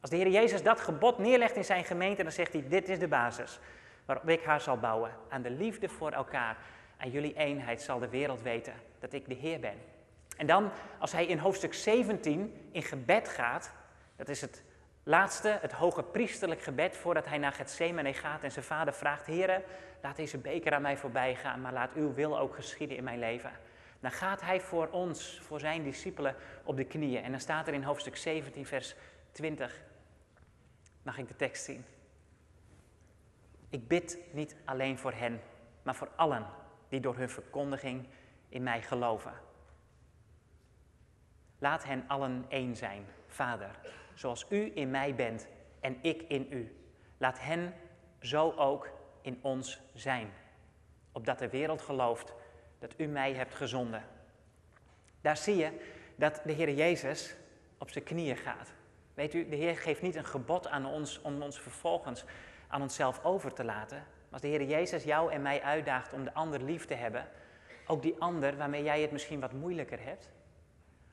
Als 0.00 0.10
de 0.10 0.16
Heer 0.16 0.28
Jezus 0.28 0.62
dat 0.62 0.80
gebod 0.80 1.18
neerlegt 1.18 1.56
in 1.56 1.64
zijn 1.64 1.84
gemeente, 1.84 2.22
dan 2.22 2.32
zegt 2.32 2.52
hij: 2.52 2.64
Dit 2.68 2.88
is 2.88 2.98
de 2.98 3.08
basis 3.08 3.60
waarop 4.04 4.28
ik 4.28 4.42
haar 4.42 4.60
zal 4.60 4.78
bouwen. 4.78 5.10
Aan 5.28 5.42
de 5.42 5.50
liefde 5.50 5.88
voor 5.88 6.10
elkaar. 6.10 6.56
Aan 6.96 7.10
jullie 7.10 7.34
eenheid 7.34 7.82
zal 7.82 7.98
de 7.98 8.08
wereld 8.08 8.42
weten 8.42 8.72
dat 8.98 9.12
ik 9.12 9.28
de 9.28 9.34
Heer 9.34 9.60
ben. 9.60 9.78
En 10.36 10.46
dan, 10.46 10.70
als 10.98 11.12
hij 11.12 11.26
in 11.26 11.38
hoofdstuk 11.38 11.74
17 11.74 12.68
in 12.70 12.82
gebed 12.82 13.28
gaat, 13.28 13.72
dat 14.16 14.28
is 14.28 14.40
het 14.40 14.62
laatste, 15.02 15.58
het 15.60 15.72
hoge 15.72 16.02
priesterlijk 16.02 16.62
gebed, 16.62 16.96
voordat 16.96 17.26
hij 17.26 17.38
naar 17.38 17.52
Gethsemane 17.52 18.14
gaat 18.14 18.42
en 18.42 18.52
zijn 18.52 18.64
vader 18.64 18.94
vraagt: 18.94 19.26
Heer, 19.26 19.62
laat 20.02 20.16
deze 20.16 20.38
beker 20.38 20.72
aan 20.72 20.82
mij 20.82 20.96
voorbij 20.96 21.34
gaan, 21.34 21.60
maar 21.60 21.72
laat 21.72 21.94
uw 21.94 22.14
wil 22.14 22.38
ook 22.38 22.54
geschieden 22.54 22.96
in 22.96 23.04
mijn 23.04 23.18
leven. 23.18 23.50
Dan 24.02 24.10
gaat 24.10 24.40
hij 24.40 24.60
voor 24.60 24.88
ons, 24.88 25.40
voor 25.40 25.60
zijn 25.60 25.82
discipelen, 25.82 26.36
op 26.64 26.76
de 26.76 26.84
knieën. 26.84 27.22
En 27.22 27.30
dan 27.30 27.40
staat 27.40 27.66
er 27.66 27.74
in 27.74 27.82
hoofdstuk 27.82 28.16
17, 28.16 28.66
vers 28.66 28.94
20. 29.32 29.82
Mag 31.02 31.18
ik 31.18 31.28
de 31.28 31.36
tekst 31.36 31.64
zien? 31.64 31.84
Ik 33.68 33.88
bid 33.88 34.18
niet 34.32 34.56
alleen 34.64 34.98
voor 34.98 35.12
hen, 35.12 35.40
maar 35.82 35.94
voor 35.94 36.10
allen 36.16 36.46
die 36.88 37.00
door 37.00 37.16
hun 37.16 37.30
verkondiging 37.30 38.06
in 38.48 38.62
mij 38.62 38.82
geloven. 38.82 39.32
Laat 41.58 41.84
hen 41.84 42.04
allen 42.06 42.44
één 42.48 42.76
zijn, 42.76 43.06
Vader, 43.26 43.78
zoals 44.14 44.46
u 44.48 44.72
in 44.74 44.90
mij 44.90 45.14
bent 45.14 45.48
en 45.80 45.98
ik 46.00 46.22
in 46.22 46.46
u. 46.50 46.76
Laat 47.16 47.40
hen 47.40 47.74
zo 48.20 48.50
ook 48.50 48.88
in 49.20 49.38
ons 49.42 49.80
zijn, 49.94 50.32
opdat 51.12 51.38
de 51.38 51.48
wereld 51.48 51.82
gelooft 51.82 52.34
dat 52.82 52.94
u 52.96 53.06
mij 53.06 53.32
hebt 53.32 53.54
gezonden. 53.54 54.04
Daar 55.20 55.36
zie 55.36 55.56
je 55.56 55.70
dat 56.16 56.40
de 56.44 56.52
Heer 56.52 56.70
Jezus 56.70 57.34
op 57.78 57.90
zijn 57.90 58.04
knieën 58.04 58.36
gaat. 58.36 58.72
Weet 59.14 59.34
u, 59.34 59.48
de 59.48 59.56
Heer 59.56 59.76
geeft 59.76 60.02
niet 60.02 60.14
een 60.16 60.24
gebod 60.24 60.68
aan 60.68 60.86
ons 60.86 61.20
om 61.20 61.42
ons 61.42 61.60
vervolgens 61.60 62.24
aan 62.68 62.82
onszelf 62.82 63.24
over 63.24 63.52
te 63.52 63.64
laten. 63.64 63.96
Maar 63.96 64.30
als 64.30 64.40
de 64.40 64.48
Heer 64.48 64.62
Jezus 64.62 65.04
jou 65.04 65.32
en 65.32 65.42
mij 65.42 65.62
uitdaagt 65.62 66.12
om 66.12 66.24
de 66.24 66.34
ander 66.34 66.62
lief 66.62 66.84
te 66.84 66.94
hebben, 66.94 67.28
ook 67.86 68.02
die 68.02 68.14
ander 68.18 68.56
waarmee 68.56 68.82
jij 68.82 69.00
het 69.02 69.12
misschien 69.12 69.40
wat 69.40 69.52
moeilijker 69.52 70.04
hebt, 70.04 70.30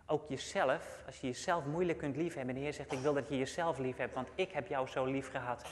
ook 0.05 0.29
jezelf, 0.29 1.03
als 1.05 1.19
je 1.19 1.27
jezelf 1.27 1.65
moeilijk 1.65 1.97
kunt 1.97 2.15
liefhebben, 2.15 2.55
de 2.55 2.61
Heer 2.61 2.73
zegt, 2.73 2.91
ik 2.91 2.99
wil 2.99 3.13
dat 3.13 3.29
je 3.29 3.37
jezelf 3.37 3.77
lief 3.77 3.97
hebt, 3.97 4.13
want 4.13 4.29
ik 4.35 4.51
heb 4.51 4.67
jou 4.67 4.87
zo 4.87 5.05
lief 5.05 5.31
gehad, 5.31 5.65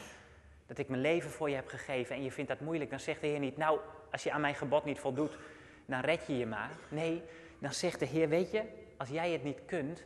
dat 0.65 0.77
ik 0.77 0.87
mijn 0.87 1.01
leven 1.01 1.29
voor 1.29 1.49
je 1.49 1.55
heb 1.55 1.67
gegeven 1.67 2.15
en 2.15 2.23
je 2.23 2.31
vindt 2.31 2.49
dat 2.49 2.59
moeilijk, 2.59 2.89
dan 2.89 2.99
zegt 2.99 3.21
de 3.21 3.27
Heer 3.27 3.39
niet, 3.39 3.57
nou, 3.57 3.79
als 4.11 4.23
je 4.23 4.31
aan 4.31 4.41
mijn 4.41 4.55
gebod 4.55 4.85
niet 4.85 4.99
voldoet, 4.99 5.37
dan 5.87 5.99
red 5.99 6.27
je 6.27 6.37
je 6.37 6.45
maar. 6.45 6.71
Nee, 6.89 7.23
dan 7.59 7.73
zegt 7.73 7.99
de 7.99 8.05
Heer, 8.05 8.29
weet 8.29 8.51
je, 8.51 8.63
als 8.97 9.09
jij 9.09 9.31
het 9.31 9.43
niet 9.43 9.59
kunt, 9.65 10.03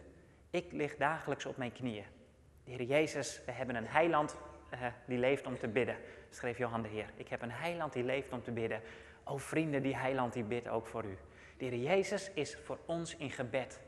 ik 0.50 0.72
lig 0.72 0.96
dagelijks 0.96 1.46
op 1.46 1.58
mijn 1.58 1.72
knieën. 1.72 2.06
De 2.64 2.72
Heer 2.72 2.84
Jezus, 2.84 3.42
we 3.46 3.52
hebben 3.52 3.76
een 3.76 3.88
heiland 3.88 4.36
uh, 4.74 4.86
die 5.06 5.18
leeft 5.18 5.46
om 5.46 5.58
te 5.58 5.68
bidden, 5.68 5.96
schreef 6.30 6.58
Johan 6.58 6.82
de 6.82 6.88
Heer. 6.88 7.10
Ik 7.16 7.28
heb 7.28 7.42
een 7.42 7.52
heiland 7.52 7.94
die 7.94 8.04
leeft 8.04 8.32
om 8.32 8.44
te 8.44 8.52
bidden. 8.52 8.82
O 9.24 9.38
vrienden, 9.38 9.82
die 9.82 9.96
heiland 9.96 10.34
die 10.34 10.44
bidt 10.44 10.68
ook 10.68 10.88
voor 10.88 11.06
u. 11.06 11.18
De 11.58 11.82
Jezus 11.82 12.32
is 12.34 12.58
voor 12.64 12.80
ons 12.86 13.16
in 13.16 13.32
gebed. 13.32 13.80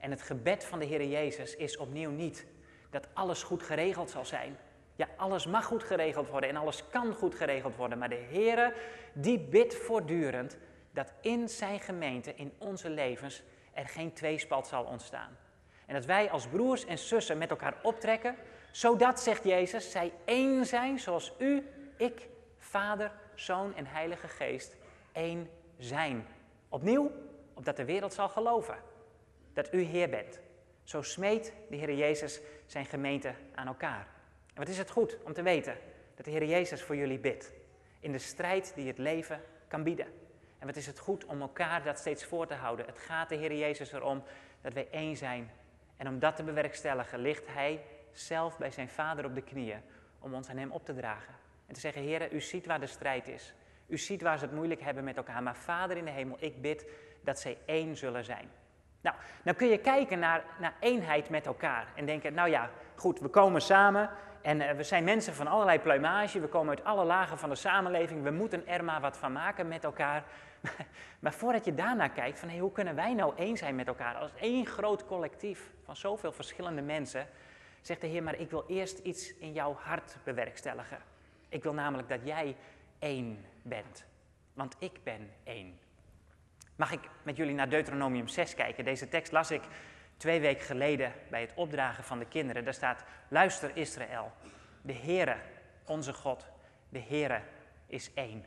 En 0.00 0.10
het 0.10 0.22
gebed 0.22 0.64
van 0.64 0.78
de 0.78 0.84
Heer 0.84 1.04
Jezus 1.04 1.56
is 1.56 1.76
opnieuw 1.76 2.10
niet 2.10 2.46
dat 2.90 3.08
alles 3.12 3.42
goed 3.42 3.62
geregeld 3.62 4.10
zal 4.10 4.24
zijn. 4.24 4.56
Ja, 4.96 5.08
alles 5.16 5.46
mag 5.46 5.64
goed 5.64 5.82
geregeld 5.82 6.28
worden 6.28 6.50
en 6.50 6.56
alles 6.56 6.88
kan 6.88 7.14
goed 7.14 7.34
geregeld 7.34 7.76
worden. 7.76 7.98
Maar 7.98 8.08
de 8.08 8.24
Heer, 8.30 8.74
die 9.12 9.38
bidt 9.38 9.74
voortdurend 9.74 10.56
dat 10.96 11.12
in 11.20 11.48
zijn 11.48 11.80
gemeente, 11.80 12.34
in 12.34 12.52
onze 12.58 12.90
levens, 12.90 13.42
er 13.72 13.88
geen 13.88 14.12
tweespalt 14.12 14.66
zal 14.66 14.84
ontstaan. 14.84 15.36
En 15.86 15.94
dat 15.94 16.04
wij 16.04 16.30
als 16.30 16.46
broers 16.46 16.84
en 16.84 16.98
zussen 16.98 17.38
met 17.38 17.50
elkaar 17.50 17.76
optrekken, 17.82 18.36
zodat, 18.70 19.20
zegt 19.20 19.44
Jezus, 19.44 19.90
zij 19.90 20.12
één 20.24 20.66
zijn 20.66 20.98
zoals 20.98 21.32
u, 21.38 21.66
ik, 21.96 22.28
Vader, 22.58 23.12
Zoon 23.34 23.74
en 23.74 23.86
Heilige 23.86 24.28
Geest 24.28 24.76
één 25.12 25.50
zijn. 25.78 26.26
Opnieuw, 26.68 27.12
opdat 27.54 27.76
de 27.76 27.84
wereld 27.84 28.14
zal 28.14 28.28
geloven 28.28 28.78
dat 29.52 29.72
u 29.72 29.80
Heer 29.80 30.08
bent. 30.08 30.40
Zo 30.82 31.02
smeet 31.02 31.52
de 31.68 31.76
Heer 31.76 31.94
Jezus 31.94 32.40
zijn 32.66 32.86
gemeente 32.86 33.34
aan 33.54 33.66
elkaar. 33.66 34.06
En 34.48 34.62
wat 34.62 34.68
is 34.68 34.78
het 34.78 34.90
goed 34.90 35.18
om 35.22 35.32
te 35.32 35.42
weten 35.42 35.78
dat 36.14 36.24
de 36.24 36.30
Heer 36.30 36.44
Jezus 36.44 36.82
voor 36.82 36.96
jullie 36.96 37.18
bidt. 37.18 37.52
In 38.00 38.12
de 38.12 38.18
strijd 38.18 38.72
die 38.74 38.86
het 38.86 38.98
leven 38.98 39.40
kan 39.68 39.82
bieden. 39.82 40.24
En 40.58 40.66
wat 40.66 40.76
is 40.76 40.86
het 40.86 40.98
goed 40.98 41.24
om 41.24 41.40
elkaar 41.40 41.82
dat 41.82 41.98
steeds 41.98 42.24
voor 42.24 42.46
te 42.46 42.54
houden. 42.54 42.86
Het 42.86 42.98
gaat 42.98 43.28
de 43.28 43.34
Heer 43.34 43.54
Jezus 43.54 43.92
erom 43.92 44.22
dat 44.60 44.72
wij 44.72 44.88
één 44.90 45.16
zijn 45.16 45.50
En 45.96 46.08
om 46.08 46.18
dat 46.18 46.36
te 46.36 46.42
bewerkstelligen 46.42 47.18
ligt 47.18 47.46
hij 47.46 47.84
zelf 48.12 48.58
bij 48.58 48.70
zijn 48.70 48.88
vader 48.88 49.24
op 49.24 49.34
de 49.34 49.42
knieën 49.42 49.80
om 50.18 50.34
ons 50.34 50.48
aan 50.48 50.56
hem 50.56 50.70
op 50.70 50.84
te 50.84 50.94
dragen. 50.94 51.34
En 51.66 51.74
te 51.74 51.80
zeggen, 51.80 52.02
Heer, 52.02 52.32
u 52.32 52.40
ziet 52.40 52.66
waar 52.66 52.80
de 52.80 52.86
strijd 52.86 53.28
is. 53.28 53.54
U 53.86 53.98
ziet 53.98 54.22
waar 54.22 54.38
ze 54.38 54.44
het 54.44 54.54
moeilijk 54.54 54.80
hebben 54.80 55.04
met 55.04 55.16
elkaar. 55.16 55.42
Maar 55.42 55.56
Vader 55.56 55.96
in 55.96 56.04
de 56.04 56.10
hemel, 56.10 56.36
ik 56.40 56.60
bid 56.60 56.86
dat 57.20 57.40
zij 57.40 57.58
één 57.64 57.96
zullen 57.96 58.24
zijn. 58.24 58.50
Nou, 59.00 59.16
dan 59.44 59.54
kun 59.54 59.68
je 59.68 59.78
kijken 59.78 60.18
naar, 60.18 60.44
naar 60.58 60.74
eenheid 60.80 61.28
met 61.28 61.46
elkaar 61.46 61.86
en 61.94 62.06
denken, 62.06 62.34
nou 62.34 62.50
ja, 62.50 62.70
goed, 62.94 63.20
we 63.20 63.28
komen 63.28 63.62
samen 63.62 64.10
en 64.46 64.60
uh, 64.60 64.70
we 64.70 64.82
zijn 64.82 65.04
mensen 65.04 65.34
van 65.34 65.46
allerlei 65.46 65.78
pluimage, 65.78 66.40
we 66.40 66.46
komen 66.46 66.76
uit 66.76 66.84
alle 66.84 67.04
lagen 67.04 67.38
van 67.38 67.48
de 67.48 67.54
samenleving, 67.54 68.22
we 68.22 68.30
moeten 68.30 68.66
er 68.66 68.84
maar 68.84 69.00
wat 69.00 69.16
van 69.16 69.32
maken 69.32 69.68
met 69.68 69.84
elkaar. 69.84 70.24
maar 71.22 71.32
voordat 71.32 71.64
je 71.64 71.74
daarna 71.74 72.08
kijkt, 72.08 72.38
van 72.38 72.48
hey, 72.48 72.58
hoe 72.58 72.72
kunnen 72.72 72.94
wij 72.94 73.14
nou 73.14 73.32
één 73.36 73.56
zijn 73.56 73.74
met 73.74 73.86
elkaar 73.86 74.14
als 74.14 74.30
één 74.40 74.66
groot 74.66 75.06
collectief 75.06 75.70
van 75.84 75.96
zoveel 75.96 76.32
verschillende 76.32 76.82
mensen, 76.82 77.26
zegt 77.80 78.00
de 78.00 78.06
Heer, 78.06 78.22
maar 78.22 78.38
ik 78.38 78.50
wil 78.50 78.64
eerst 78.68 78.98
iets 78.98 79.34
in 79.36 79.52
jouw 79.52 79.74
hart 79.80 80.16
bewerkstelligen. 80.24 80.98
Ik 81.48 81.62
wil 81.62 81.74
namelijk 81.74 82.08
dat 82.08 82.20
jij 82.24 82.56
één 82.98 83.44
bent, 83.62 84.04
want 84.52 84.76
ik 84.78 84.98
ben 85.02 85.30
één. 85.44 85.78
Mag 86.76 86.92
ik 86.92 87.08
met 87.22 87.36
jullie 87.36 87.54
naar 87.54 87.68
Deuteronomium 87.68 88.28
6 88.28 88.54
kijken? 88.54 88.84
Deze 88.84 89.08
tekst 89.08 89.32
las 89.32 89.50
ik 89.50 89.62
twee 90.16 90.40
weken 90.40 90.64
geleden 90.64 91.12
bij 91.30 91.40
het 91.40 91.52
opdragen 91.54 92.04
van 92.04 92.18
de 92.18 92.26
kinderen. 92.26 92.64
Daar 92.64 92.74
staat, 92.74 93.04
luister 93.28 93.76
Israël, 93.76 94.32
de 94.82 94.94
Heere, 94.94 95.36
onze 95.84 96.12
God, 96.12 96.46
de 96.88 97.00
Heere 97.00 97.40
is 97.86 98.14
één. 98.14 98.44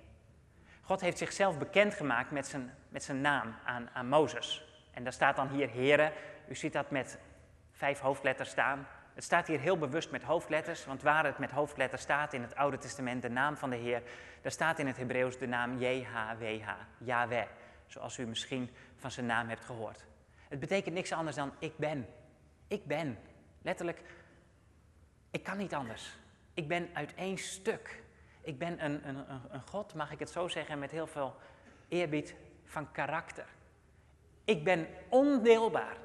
God 0.81 1.01
heeft 1.01 1.17
zichzelf 1.17 1.57
bekendgemaakt 1.57 2.31
met 2.31 2.47
zijn, 2.47 2.73
met 2.89 3.03
zijn 3.03 3.21
naam 3.21 3.55
aan, 3.65 3.89
aan 3.93 4.07
Mozes. 4.07 4.63
En 4.91 5.03
daar 5.03 5.13
staat 5.13 5.35
dan 5.35 5.49
hier 5.49 5.73
Heere. 5.73 6.11
U 6.47 6.55
ziet 6.55 6.73
dat 6.73 6.91
met 6.91 7.19
vijf 7.71 7.99
hoofdletters 7.99 8.49
staan. 8.49 8.88
Het 9.13 9.23
staat 9.23 9.47
hier 9.47 9.59
heel 9.59 9.77
bewust 9.77 10.11
met 10.11 10.23
hoofdletters, 10.23 10.85
want 10.85 11.01
waar 11.01 11.25
het 11.25 11.38
met 11.38 11.51
hoofdletters 11.51 12.01
staat 12.01 12.33
in 12.33 12.41
het 12.41 12.55
Oude 12.55 12.77
Testament, 12.77 13.21
de 13.21 13.29
naam 13.29 13.57
van 13.57 13.69
de 13.69 13.75
Heer, 13.75 14.01
daar 14.41 14.51
staat 14.51 14.79
in 14.79 14.88
het 14.88 14.97
Hebreeuws 14.97 15.38
de 15.38 15.47
naam 15.47 15.79
JHWH, 15.79 16.69
Yahweh 16.97 17.47
zoals 17.89 18.17
u 18.17 18.27
misschien 18.27 18.69
van 18.95 19.11
zijn 19.11 19.25
naam 19.25 19.49
hebt 19.49 19.65
gehoord. 19.65 20.05
Het 20.50 20.60
betekent 20.60 20.96
niks 20.96 21.12
anders 21.12 21.36
dan 21.36 21.51
ik 21.60 21.77
ben. 21.77 22.08
Ik 22.68 22.86
ben. 22.86 23.18
Letterlijk, 23.62 24.01
ik 25.32 25.44
kan 25.44 25.58
niet 25.58 25.74
anders. 25.74 26.13
Ik 26.53 26.68
ben 26.68 26.89
uit 26.94 27.13
één 27.15 27.38
stuk. 27.38 28.03
Ik 28.41 28.58
ben 28.58 28.86
een, 28.86 29.08
een, 29.08 29.25
een 29.50 29.62
God, 29.68 29.94
mag 29.94 30.12
ik 30.12 30.20
het 30.20 30.29
zo 30.29 30.48
zeggen, 30.48 30.79
met 30.79 30.91
heel 30.91 31.08
veel 31.08 31.36
eerbied 31.88 32.36
van 32.65 32.91
karakter. 32.91 33.46
Ik 34.46 34.63
ben 34.63 34.88
ondeelbaar. 35.10 35.98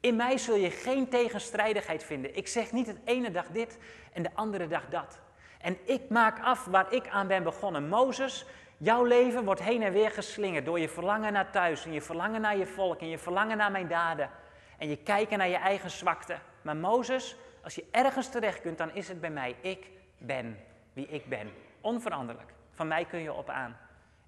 In 0.00 0.16
mij 0.16 0.38
zul 0.38 0.56
je 0.56 0.70
geen 0.70 1.08
tegenstrijdigheid 1.08 2.04
vinden. 2.04 2.36
Ik 2.36 2.48
zeg 2.48 2.72
niet 2.72 2.86
het 2.86 2.98
ene 3.04 3.30
dag 3.30 3.46
dit 3.46 3.78
en 4.12 4.22
de 4.22 4.34
andere 4.34 4.66
dag 4.66 4.88
dat. 4.88 5.20
En 5.60 5.78
ik 5.84 6.08
maak 6.08 6.40
af 6.40 6.64
waar 6.64 6.92
ik 6.92 7.08
aan 7.08 7.26
ben 7.26 7.42
begonnen. 7.42 7.88
Mozes 7.88 8.46
Jouw 8.82 9.04
leven 9.04 9.44
wordt 9.44 9.62
heen 9.62 9.82
en 9.82 9.92
weer 9.92 10.10
geslingerd 10.10 10.64
door 10.64 10.80
je 10.80 10.88
verlangen 10.88 11.32
naar 11.32 11.50
thuis 11.50 11.84
en 11.84 11.92
je 11.92 12.00
verlangen 12.00 12.40
naar 12.40 12.56
je 12.56 12.66
volk 12.66 13.00
en 13.00 13.08
je 13.08 13.18
verlangen 13.18 13.56
naar 13.56 13.70
mijn 13.70 13.88
daden. 13.88 14.30
En 14.78 14.88
je 14.88 14.96
kijken 14.96 15.38
naar 15.38 15.48
je 15.48 15.56
eigen 15.56 15.90
zwakte. 15.90 16.38
Maar 16.62 16.76
Mozes, 16.76 17.36
als 17.62 17.74
je 17.74 17.84
ergens 17.90 18.28
terecht 18.28 18.60
kunt, 18.60 18.78
dan 18.78 18.94
is 18.94 19.08
het 19.08 19.20
bij 19.20 19.30
mij. 19.30 19.56
Ik 19.60 19.90
ben 20.18 20.58
wie 20.92 21.06
ik 21.06 21.28
ben. 21.28 21.50
Onveranderlijk. 21.80 22.52
Van 22.70 22.88
mij 22.88 23.04
kun 23.04 23.20
je 23.20 23.32
op 23.32 23.48
aan. 23.48 23.76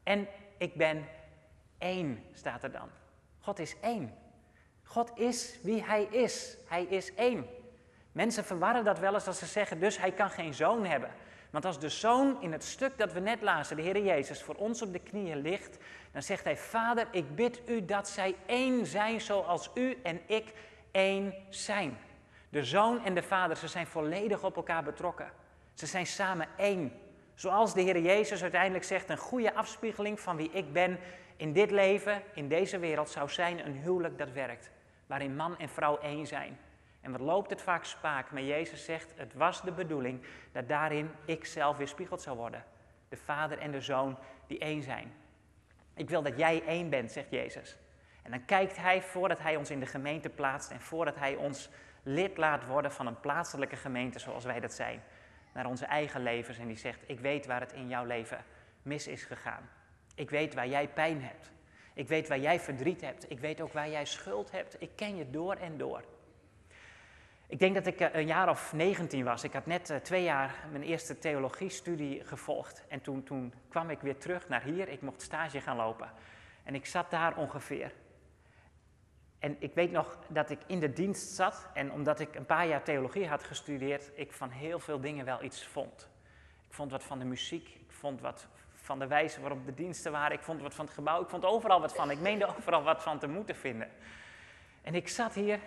En 0.02 0.28
ik 0.58 0.74
ben 0.74 1.08
één, 1.78 2.24
staat 2.32 2.62
er 2.62 2.72
dan. 2.72 2.88
God 3.40 3.58
is 3.58 3.76
één. 3.80 4.14
God 4.82 5.18
is 5.18 5.58
wie 5.62 5.84
hij 5.84 6.02
is. 6.02 6.56
Hij 6.68 6.84
is 6.84 7.14
één. 7.14 7.46
Mensen 8.12 8.44
verwarren 8.44 8.84
dat 8.84 8.98
wel 8.98 9.14
eens 9.14 9.26
als 9.26 9.38
ze 9.38 9.46
zeggen, 9.46 9.80
dus 9.80 9.98
hij 9.98 10.12
kan 10.12 10.30
geen 10.30 10.54
zoon 10.54 10.84
hebben. 10.84 11.10
Want 11.54 11.66
als 11.66 11.78
de 11.78 11.88
zoon 11.88 12.36
in 12.40 12.52
het 12.52 12.64
stuk 12.64 12.98
dat 12.98 13.12
we 13.12 13.20
net 13.20 13.42
lazen, 13.42 13.76
de 13.76 13.82
Heer 13.82 14.02
Jezus, 14.02 14.42
voor 14.42 14.54
ons 14.54 14.82
op 14.82 14.92
de 14.92 14.98
knieën 14.98 15.40
ligt, 15.40 15.78
dan 16.12 16.22
zegt 16.22 16.44
hij, 16.44 16.56
Vader, 16.56 17.06
ik 17.10 17.34
bid 17.34 17.60
u 17.66 17.84
dat 17.84 18.08
zij 18.08 18.34
één 18.46 18.86
zijn 18.86 19.20
zoals 19.20 19.70
u 19.74 19.98
en 20.02 20.20
ik 20.26 20.52
één 20.90 21.34
zijn. 21.48 21.98
De 22.48 22.64
zoon 22.64 23.04
en 23.04 23.14
de 23.14 23.22
vader, 23.22 23.56
ze 23.56 23.68
zijn 23.68 23.86
volledig 23.86 24.44
op 24.44 24.56
elkaar 24.56 24.82
betrokken. 24.82 25.30
Ze 25.74 25.86
zijn 25.86 26.06
samen 26.06 26.48
één. 26.56 26.92
Zoals 27.34 27.74
de 27.74 27.80
Heer 27.80 28.00
Jezus 28.00 28.42
uiteindelijk 28.42 28.84
zegt, 28.84 29.08
een 29.08 29.16
goede 29.16 29.54
afspiegeling 29.54 30.20
van 30.20 30.36
wie 30.36 30.50
ik 30.50 30.72
ben 30.72 30.98
in 31.36 31.52
dit 31.52 31.70
leven, 31.70 32.22
in 32.34 32.48
deze 32.48 32.78
wereld, 32.78 33.10
zou 33.10 33.28
zijn 33.28 33.66
een 33.66 33.76
huwelijk 33.76 34.18
dat 34.18 34.32
werkt. 34.32 34.70
Waarin 35.06 35.36
man 35.36 35.58
en 35.58 35.68
vrouw 35.68 35.98
één 35.98 36.26
zijn. 36.26 36.58
En 37.04 37.10
wat 37.10 37.20
loopt 37.20 37.50
het 37.50 37.62
vaak 37.62 37.84
spaak? 37.84 38.30
Maar 38.30 38.42
Jezus 38.42 38.84
zegt, 38.84 39.12
het 39.16 39.34
was 39.34 39.62
de 39.62 39.72
bedoeling 39.72 40.26
dat 40.52 40.68
daarin 40.68 41.10
ik 41.24 41.44
zelf 41.44 41.76
weer 41.76 41.88
spiegeld 41.88 42.22
zou 42.22 42.36
worden. 42.36 42.64
De 43.08 43.16
vader 43.16 43.58
en 43.58 43.70
de 43.70 43.80
zoon 43.80 44.18
die 44.46 44.58
één 44.58 44.82
zijn. 44.82 45.12
Ik 45.94 46.10
wil 46.10 46.22
dat 46.22 46.38
jij 46.38 46.62
één 46.66 46.90
bent, 46.90 47.12
zegt 47.12 47.30
Jezus. 47.30 47.76
En 48.22 48.30
dan 48.30 48.44
kijkt 48.44 48.76
hij 48.76 49.02
voordat 49.02 49.38
hij 49.38 49.56
ons 49.56 49.70
in 49.70 49.80
de 49.80 49.86
gemeente 49.86 50.28
plaatst 50.28 50.70
en 50.70 50.80
voordat 50.80 51.16
hij 51.16 51.36
ons 51.36 51.70
lid 52.02 52.36
laat 52.36 52.66
worden 52.66 52.92
van 52.92 53.06
een 53.06 53.20
plaatselijke 53.20 53.76
gemeente 53.76 54.18
zoals 54.18 54.44
wij 54.44 54.60
dat 54.60 54.72
zijn, 54.72 55.02
naar 55.52 55.66
onze 55.66 55.86
eigen 55.86 56.22
levens 56.22 56.58
en 56.58 56.66
die 56.66 56.76
zegt, 56.76 57.00
ik 57.06 57.20
weet 57.20 57.46
waar 57.46 57.60
het 57.60 57.72
in 57.72 57.88
jouw 57.88 58.04
leven 58.04 58.44
mis 58.82 59.06
is 59.06 59.24
gegaan. 59.24 59.68
Ik 60.14 60.30
weet 60.30 60.54
waar 60.54 60.68
jij 60.68 60.88
pijn 60.88 61.22
hebt. 61.22 61.50
Ik 61.94 62.08
weet 62.08 62.28
waar 62.28 62.38
jij 62.38 62.60
verdriet 62.60 63.00
hebt. 63.00 63.30
Ik 63.30 63.38
weet 63.40 63.60
ook 63.60 63.72
waar 63.72 63.90
jij 63.90 64.04
schuld 64.04 64.50
hebt. 64.50 64.76
Ik 64.78 64.90
ken 64.94 65.16
je 65.16 65.30
door 65.30 65.54
en 65.54 65.78
door. 65.78 66.04
Ik 67.46 67.58
denk 67.58 67.74
dat 67.74 67.86
ik 67.86 68.00
eh, 68.00 68.14
een 68.14 68.26
jaar 68.26 68.48
of 68.48 68.72
19 68.72 69.24
was. 69.24 69.44
Ik 69.44 69.52
had 69.52 69.66
net 69.66 69.90
eh, 69.90 69.96
twee 69.96 70.22
jaar 70.22 70.54
mijn 70.70 70.82
eerste 70.82 71.18
theologiestudie 71.18 72.24
gevolgd. 72.24 72.84
En 72.88 73.00
toen, 73.00 73.22
toen 73.22 73.54
kwam 73.68 73.90
ik 73.90 74.00
weer 74.00 74.18
terug 74.18 74.48
naar 74.48 74.62
hier. 74.62 74.88
Ik 74.88 75.00
mocht 75.00 75.22
stage 75.22 75.60
gaan 75.60 75.76
lopen. 75.76 76.10
En 76.62 76.74
ik 76.74 76.86
zat 76.86 77.10
daar 77.10 77.36
ongeveer. 77.36 77.92
En 79.38 79.56
ik 79.58 79.74
weet 79.74 79.90
nog 79.90 80.18
dat 80.28 80.50
ik 80.50 80.58
in 80.66 80.80
de 80.80 80.92
dienst 80.92 81.28
zat. 81.28 81.68
En 81.74 81.92
omdat 81.92 82.20
ik 82.20 82.34
een 82.34 82.46
paar 82.46 82.66
jaar 82.66 82.82
theologie 82.82 83.28
had 83.28 83.44
gestudeerd, 83.44 84.10
ik 84.14 84.32
van 84.32 84.50
heel 84.50 84.78
veel 84.78 85.00
dingen 85.00 85.24
wel 85.24 85.42
iets 85.42 85.66
vond. 85.66 86.08
Ik 86.68 86.74
vond 86.74 86.90
wat 86.90 87.04
van 87.04 87.18
de 87.18 87.24
muziek. 87.24 87.68
Ik 87.68 87.92
vond 87.92 88.20
wat 88.20 88.48
van 88.74 88.98
de 88.98 89.06
wijze 89.06 89.40
waarop 89.40 89.66
de 89.66 89.74
diensten 89.74 90.12
waren. 90.12 90.36
Ik 90.36 90.42
vond 90.42 90.62
wat 90.62 90.74
van 90.74 90.84
het 90.84 90.94
gebouw. 90.94 91.22
Ik 91.22 91.28
vond 91.28 91.44
overal 91.44 91.80
wat 91.80 91.94
van. 91.94 92.10
Ik 92.10 92.20
meende 92.20 92.46
overal 92.56 92.82
wat 92.82 93.02
van 93.02 93.18
te 93.18 93.28
moeten 93.28 93.56
vinden. 93.56 93.88
En 94.82 94.94
ik 94.94 95.08
zat 95.08 95.34
hier 95.34 95.58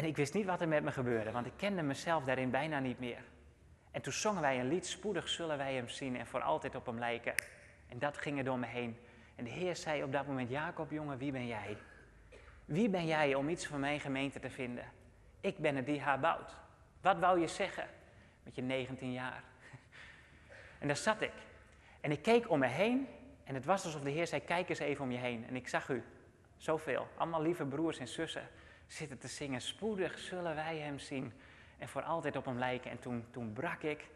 en 0.00 0.06
ik 0.06 0.16
wist 0.16 0.34
niet 0.34 0.46
wat 0.46 0.60
er 0.60 0.68
met 0.68 0.82
me 0.82 0.92
gebeurde, 0.92 1.30
want 1.30 1.46
ik 1.46 1.52
kende 1.56 1.82
mezelf 1.82 2.24
daarin 2.24 2.50
bijna 2.50 2.78
niet 2.78 2.98
meer. 2.98 3.22
En 3.90 4.02
toen 4.02 4.12
zongen 4.12 4.42
wij 4.42 4.60
een 4.60 4.68
lied, 4.68 4.86
spoedig 4.86 5.28
zullen 5.28 5.56
wij 5.56 5.74
hem 5.74 5.88
zien 5.88 6.16
en 6.16 6.26
voor 6.26 6.40
altijd 6.40 6.74
op 6.74 6.86
hem 6.86 6.98
lijken. 6.98 7.34
En 7.88 7.98
dat 7.98 8.18
ging 8.18 8.38
er 8.38 8.44
door 8.44 8.58
me 8.58 8.66
heen. 8.66 8.96
En 9.34 9.44
de 9.44 9.50
Heer 9.50 9.76
zei 9.76 10.02
op 10.02 10.12
dat 10.12 10.26
moment, 10.26 10.50
Jacob 10.50 10.90
jongen, 10.90 11.18
wie 11.18 11.32
ben 11.32 11.46
jij? 11.46 11.76
Wie 12.64 12.88
ben 12.88 13.06
jij 13.06 13.34
om 13.34 13.48
iets 13.48 13.66
van 13.66 13.80
mijn 13.80 14.00
gemeente 14.00 14.38
te 14.38 14.50
vinden? 14.50 14.84
Ik 15.40 15.58
ben 15.58 15.76
het 15.76 15.86
die 15.86 16.00
haar 16.00 16.20
bouwt. 16.20 16.56
Wat 17.00 17.18
wou 17.18 17.40
je 17.40 17.48
zeggen 17.48 17.84
met 18.42 18.54
je 18.54 18.62
19 18.62 19.12
jaar? 19.12 19.42
En 20.78 20.86
daar 20.86 20.96
zat 20.96 21.20
ik. 21.20 21.32
En 22.00 22.10
ik 22.10 22.22
keek 22.22 22.50
om 22.50 22.58
me 22.58 22.66
heen 22.66 23.08
en 23.44 23.54
het 23.54 23.64
was 23.64 23.84
alsof 23.84 24.02
de 24.02 24.10
Heer 24.10 24.26
zei, 24.26 24.44
kijk 24.44 24.68
eens 24.68 24.78
even 24.78 25.04
om 25.04 25.10
je 25.10 25.18
heen. 25.18 25.46
En 25.48 25.56
ik 25.56 25.68
zag 25.68 25.88
u, 25.88 26.02
zoveel, 26.56 27.08
allemaal 27.16 27.42
lieve 27.42 27.64
broers 27.64 27.98
en 27.98 28.08
zussen 28.08 28.48
zitten 28.92 29.18
te 29.18 29.28
zingen. 29.28 29.60
Spoedig 29.60 30.18
zullen 30.18 30.54
wij 30.54 30.78
hem 30.78 30.98
zien 30.98 31.32
en 31.78 31.88
voor 31.88 32.02
altijd 32.02 32.36
op 32.36 32.44
hem 32.44 32.58
lijken. 32.58 32.90
En 32.90 32.98
toen, 32.98 33.24
toen 33.30 33.52
brak 33.52 33.82
ik 33.82 34.08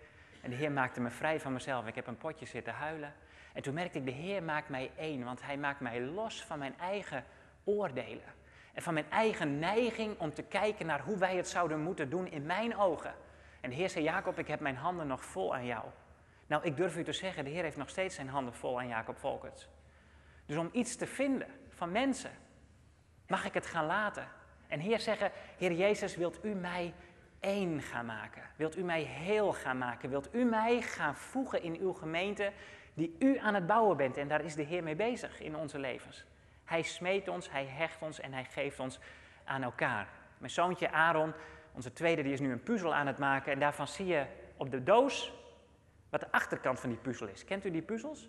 en 0.42 0.50
de 0.50 0.56
Heer 0.56 0.72
maakte 0.72 1.00
me 1.00 1.10
vrij 1.10 1.40
van 1.40 1.52
mezelf. 1.52 1.86
Ik 1.86 1.94
heb 1.94 2.06
een 2.06 2.16
potje 2.16 2.46
zitten 2.46 2.74
huilen. 2.74 3.14
En 3.52 3.62
toen 3.62 3.74
merkte 3.74 3.98
ik, 3.98 4.04
de 4.04 4.10
Heer 4.10 4.42
maakt 4.42 4.68
mij 4.68 4.90
één, 4.96 5.24
want 5.24 5.42
hij 5.42 5.56
maakt 5.56 5.80
mij 5.80 6.00
los 6.00 6.44
van 6.44 6.58
mijn 6.58 6.78
eigen 6.78 7.24
oordelen. 7.64 8.32
En 8.72 8.82
van 8.82 8.94
mijn 8.94 9.10
eigen 9.10 9.58
neiging 9.58 10.18
om 10.18 10.34
te 10.34 10.42
kijken 10.42 10.86
naar 10.86 11.00
hoe 11.00 11.18
wij 11.18 11.36
het 11.36 11.48
zouden 11.48 11.80
moeten 11.80 12.10
doen 12.10 12.26
in 12.26 12.46
mijn 12.46 12.76
ogen. 12.76 13.14
En 13.60 13.70
de 13.70 13.76
Heer 13.76 13.90
zei, 13.90 14.04
Jacob, 14.04 14.38
ik 14.38 14.46
heb 14.46 14.60
mijn 14.60 14.76
handen 14.76 15.06
nog 15.06 15.24
vol 15.24 15.54
aan 15.54 15.66
jou. 15.66 15.84
Nou, 16.46 16.64
ik 16.64 16.76
durf 16.76 16.96
u 16.96 17.04
te 17.04 17.12
zeggen, 17.12 17.44
de 17.44 17.50
Heer 17.50 17.62
heeft 17.62 17.76
nog 17.76 17.90
steeds 17.90 18.14
zijn 18.14 18.28
handen 18.28 18.54
vol 18.54 18.78
aan 18.78 18.88
Jacob 18.88 19.18
Volkerts. 19.18 19.68
Dus 20.46 20.56
om 20.56 20.68
iets 20.72 20.96
te 20.96 21.06
vinden 21.06 21.48
van 21.68 21.92
mensen, 21.92 22.30
mag 23.26 23.44
ik 23.44 23.54
het 23.54 23.66
gaan 23.66 23.86
laten. 23.86 24.28
En 24.68 24.80
Heer 24.80 25.00
zeggen, 25.00 25.30
Heer 25.58 25.72
Jezus, 25.72 26.16
wilt 26.16 26.44
u 26.44 26.54
mij 26.54 26.94
één 27.40 27.82
gaan 27.82 28.06
maken? 28.06 28.42
Wilt 28.56 28.76
u 28.76 28.82
mij 28.82 29.02
heel 29.02 29.52
gaan 29.52 29.78
maken? 29.78 30.10
Wilt 30.10 30.34
u 30.34 30.44
mij 30.44 30.82
gaan 30.82 31.16
voegen 31.16 31.62
in 31.62 31.76
uw 31.80 31.92
gemeente 31.92 32.52
die 32.94 33.16
u 33.18 33.38
aan 33.38 33.54
het 33.54 33.66
bouwen 33.66 33.96
bent? 33.96 34.16
En 34.16 34.28
daar 34.28 34.44
is 34.44 34.54
de 34.54 34.62
Heer 34.62 34.82
mee 34.82 34.96
bezig 34.96 35.40
in 35.40 35.56
onze 35.56 35.78
levens. 35.78 36.24
Hij 36.64 36.82
smeet 36.82 37.28
ons, 37.28 37.50
hij 37.50 37.66
hecht 37.66 38.02
ons 38.02 38.20
en 38.20 38.32
hij 38.32 38.44
geeft 38.44 38.80
ons 38.80 38.98
aan 39.44 39.62
elkaar. 39.62 40.08
Mijn 40.38 40.52
zoontje 40.52 40.90
Aaron, 40.90 41.32
onze 41.72 41.92
tweede, 41.92 42.22
die 42.22 42.32
is 42.32 42.40
nu 42.40 42.52
een 42.52 42.62
puzzel 42.62 42.94
aan 42.94 43.06
het 43.06 43.18
maken. 43.18 43.52
En 43.52 43.58
daarvan 43.58 43.88
zie 43.88 44.06
je 44.06 44.26
op 44.56 44.70
de 44.70 44.82
doos 44.82 45.32
wat 46.10 46.20
de 46.20 46.32
achterkant 46.32 46.80
van 46.80 46.88
die 46.88 46.98
puzzel 46.98 47.26
is. 47.26 47.44
Kent 47.44 47.64
u 47.64 47.70
die 47.70 47.82
puzzels? 47.82 48.28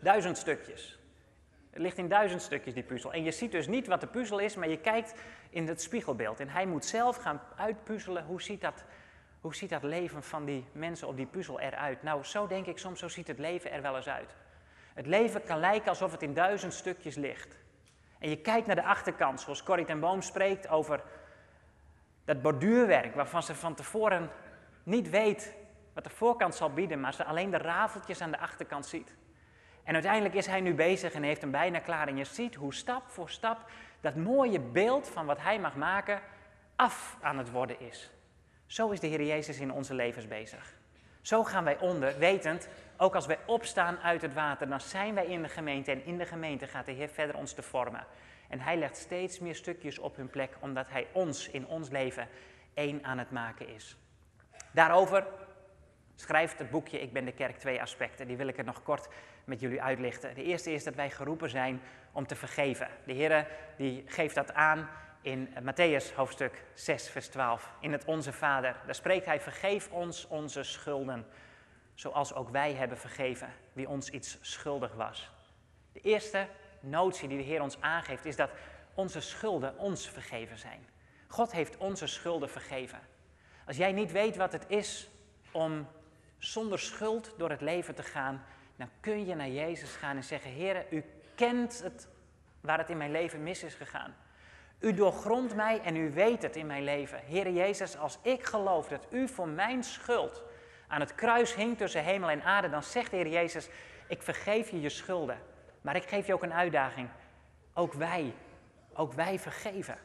Duizend 0.00 0.38
stukjes. 0.38 0.98
Ligt 1.74 1.98
in 1.98 2.08
duizend 2.08 2.42
stukjes, 2.42 2.74
die 2.74 2.82
puzzel. 2.82 3.12
En 3.12 3.22
je 3.22 3.30
ziet 3.30 3.52
dus 3.52 3.66
niet 3.66 3.86
wat 3.86 4.00
de 4.00 4.06
puzzel 4.06 4.38
is, 4.38 4.56
maar 4.56 4.68
je 4.68 4.78
kijkt 4.78 5.14
in 5.50 5.68
het 5.68 5.82
spiegelbeeld. 5.82 6.40
En 6.40 6.48
hij 6.48 6.66
moet 6.66 6.84
zelf 6.84 7.16
gaan 7.16 7.40
uitpuzzelen, 7.56 8.24
hoe 8.24 8.42
ziet 8.42 8.60
dat, 8.60 8.84
hoe 9.40 9.54
ziet 9.54 9.70
dat 9.70 9.82
leven 9.82 10.22
van 10.22 10.44
die 10.44 10.64
mensen 10.72 11.08
op 11.08 11.16
die 11.16 11.26
puzzel 11.26 11.60
eruit? 11.60 12.02
Nou, 12.02 12.24
zo 12.24 12.46
denk 12.46 12.66
ik 12.66 12.78
soms, 12.78 12.98
zo 12.98 13.08
ziet 13.08 13.26
het 13.26 13.38
leven 13.38 13.72
er 13.72 13.82
wel 13.82 13.96
eens 13.96 14.08
uit. 14.08 14.34
Het 14.94 15.06
leven 15.06 15.44
kan 15.44 15.58
lijken 15.58 15.88
alsof 15.88 16.12
het 16.12 16.22
in 16.22 16.34
duizend 16.34 16.74
stukjes 16.74 17.14
ligt. 17.14 17.56
En 18.18 18.30
je 18.30 18.36
kijkt 18.36 18.66
naar 18.66 18.76
de 18.76 18.84
achterkant, 18.84 19.40
zoals 19.40 19.62
Corrie 19.62 19.84
ten 19.84 20.00
Boom 20.00 20.22
spreekt 20.22 20.68
over 20.68 21.02
dat 22.24 22.42
borduurwerk, 22.42 23.14
waarvan 23.14 23.42
ze 23.42 23.54
van 23.54 23.74
tevoren 23.74 24.30
niet 24.82 25.10
weet 25.10 25.54
wat 25.92 26.04
de 26.04 26.10
voorkant 26.10 26.54
zal 26.54 26.72
bieden, 26.72 27.00
maar 27.00 27.14
ze 27.14 27.24
alleen 27.24 27.50
de 27.50 27.58
rafeltjes 27.58 28.20
aan 28.20 28.30
de 28.30 28.38
achterkant 28.38 28.86
ziet. 28.86 29.14
En 29.84 29.94
uiteindelijk 29.94 30.34
is 30.34 30.46
hij 30.46 30.60
nu 30.60 30.74
bezig 30.74 31.12
en 31.12 31.22
heeft 31.22 31.40
hem 31.40 31.50
bijna 31.50 31.78
klaar. 31.78 32.08
En 32.08 32.16
je 32.16 32.24
ziet 32.24 32.54
hoe 32.54 32.74
stap 32.74 33.02
voor 33.06 33.30
stap 33.30 33.70
dat 34.00 34.16
mooie 34.16 34.60
beeld 34.60 35.08
van 35.08 35.26
wat 35.26 35.40
hij 35.40 35.58
mag 35.58 35.76
maken 35.76 36.20
af 36.76 37.16
aan 37.20 37.38
het 37.38 37.50
worden 37.50 37.80
is. 37.80 38.10
Zo 38.66 38.90
is 38.90 39.00
de 39.00 39.06
Heer 39.06 39.22
Jezus 39.22 39.60
in 39.60 39.72
onze 39.72 39.94
levens 39.94 40.28
bezig. 40.28 40.74
Zo 41.20 41.44
gaan 41.44 41.64
wij 41.64 41.78
onder, 41.78 42.18
wetend, 42.18 42.68
ook 42.96 43.14
als 43.14 43.26
wij 43.26 43.38
opstaan 43.46 43.98
uit 43.98 44.22
het 44.22 44.34
water, 44.34 44.68
dan 44.68 44.80
zijn 44.80 45.14
wij 45.14 45.26
in 45.26 45.42
de 45.42 45.48
gemeente 45.48 45.90
en 45.90 46.04
in 46.04 46.18
de 46.18 46.26
gemeente 46.26 46.66
gaat 46.66 46.86
de 46.86 46.92
Heer 46.92 47.08
verder 47.08 47.36
ons 47.36 47.52
te 47.52 47.62
vormen. 47.62 48.06
En 48.48 48.60
Hij 48.60 48.76
legt 48.76 48.96
steeds 48.96 49.38
meer 49.38 49.54
stukjes 49.54 49.98
op 49.98 50.16
hun 50.16 50.30
plek, 50.30 50.56
omdat 50.60 50.88
Hij 50.88 51.06
ons 51.12 51.48
in 51.48 51.66
ons 51.66 51.88
leven 51.88 52.28
één 52.74 53.04
aan 53.04 53.18
het 53.18 53.30
maken 53.30 53.68
is. 53.68 53.96
Daarover 54.72 55.26
schrijft 56.16 56.58
het 56.58 56.70
boekje 56.70 57.00
Ik 57.00 57.12
ben 57.12 57.24
de 57.24 57.32
kerk 57.32 57.58
twee 57.58 57.80
aspecten. 57.80 58.26
Die 58.26 58.36
wil 58.36 58.48
ik 58.48 58.58
er 58.58 58.64
nog 58.64 58.82
kort 58.82 59.08
met 59.44 59.60
jullie 59.60 59.82
uitlichten. 59.82 60.34
De 60.34 60.42
eerste 60.42 60.72
is 60.72 60.84
dat 60.84 60.94
wij 60.94 61.10
geroepen 61.10 61.50
zijn 61.50 61.80
om 62.12 62.26
te 62.26 62.34
vergeven. 62.34 62.88
De 63.06 63.12
Heer 63.12 63.46
die 63.76 64.04
geeft 64.06 64.34
dat 64.34 64.52
aan 64.52 64.88
in 65.20 65.48
Matthäus 65.48 66.14
hoofdstuk 66.14 66.64
6, 66.74 67.08
vers 67.08 67.28
12. 67.28 67.72
In 67.80 67.92
het 67.92 68.04
Onze 68.04 68.32
Vader. 68.32 68.76
Daar 68.86 68.94
spreekt 68.94 69.26
hij: 69.26 69.40
Vergeef 69.40 69.90
ons 69.90 70.26
onze 70.26 70.62
schulden, 70.62 71.26
zoals 71.94 72.34
ook 72.34 72.48
wij 72.48 72.74
hebben 72.74 72.98
vergeven 72.98 73.52
wie 73.72 73.88
ons 73.88 74.10
iets 74.10 74.38
schuldig 74.40 74.94
was. 74.94 75.30
De 75.92 76.00
eerste 76.00 76.46
notie 76.80 77.28
die 77.28 77.38
de 77.38 77.44
Heer 77.44 77.62
ons 77.62 77.80
aangeeft 77.80 78.24
is 78.24 78.36
dat 78.36 78.50
onze 78.94 79.20
schulden 79.20 79.78
ons 79.78 80.08
vergeven 80.08 80.58
zijn. 80.58 80.88
God 81.28 81.52
heeft 81.52 81.76
onze 81.76 82.06
schulden 82.06 82.50
vergeven. 82.50 83.00
Als 83.66 83.76
jij 83.76 83.92
niet 83.92 84.12
weet 84.12 84.36
wat 84.36 84.52
het 84.52 84.64
is 84.68 85.10
om 85.52 85.86
zonder 86.38 86.78
schuld 86.78 87.34
door 87.38 87.50
het 87.50 87.60
leven 87.60 87.94
te 87.94 88.02
gaan, 88.02 88.44
dan 88.76 88.88
kun 89.00 89.26
je 89.26 89.34
naar 89.34 89.48
Jezus 89.48 89.96
gaan 89.96 90.16
en 90.16 90.24
zeggen: 90.24 90.50
Heer, 90.50 90.86
u 90.90 91.04
kent 91.34 91.82
het 91.82 92.08
waar 92.60 92.78
het 92.78 92.90
in 92.90 92.96
mijn 92.96 93.10
leven 93.10 93.42
mis 93.42 93.62
is 93.62 93.74
gegaan. 93.74 94.14
U 94.78 94.94
doorgrondt 94.94 95.54
mij 95.54 95.80
en 95.80 95.96
u 95.96 96.12
weet 96.12 96.42
het 96.42 96.56
in 96.56 96.66
mijn 96.66 96.84
leven. 96.84 97.18
Heer 97.18 97.50
Jezus, 97.50 97.96
als 97.96 98.18
ik 98.22 98.44
geloof 98.44 98.88
dat 98.88 99.06
u 99.10 99.28
voor 99.28 99.48
mijn 99.48 99.84
schuld 99.84 100.42
aan 100.88 101.00
het 101.00 101.14
kruis 101.14 101.54
hing 101.54 101.76
tussen 101.76 102.04
hemel 102.04 102.30
en 102.30 102.42
aarde, 102.42 102.70
dan 102.70 102.82
zegt 102.82 103.10
de 103.10 103.16
Heer 103.16 103.28
Jezus, 103.28 103.68
ik 104.08 104.22
vergeef 104.22 104.70
je 104.70 104.80
je 104.80 104.88
schulden. 104.88 105.38
Maar 105.80 105.96
ik 105.96 106.08
geef 106.08 106.26
je 106.26 106.34
ook 106.34 106.42
een 106.42 106.52
uitdaging. 106.52 107.08
Ook 107.74 107.92
wij, 107.92 108.34
ook 108.94 109.12
wij 109.12 109.38
vergeven. 109.38 109.98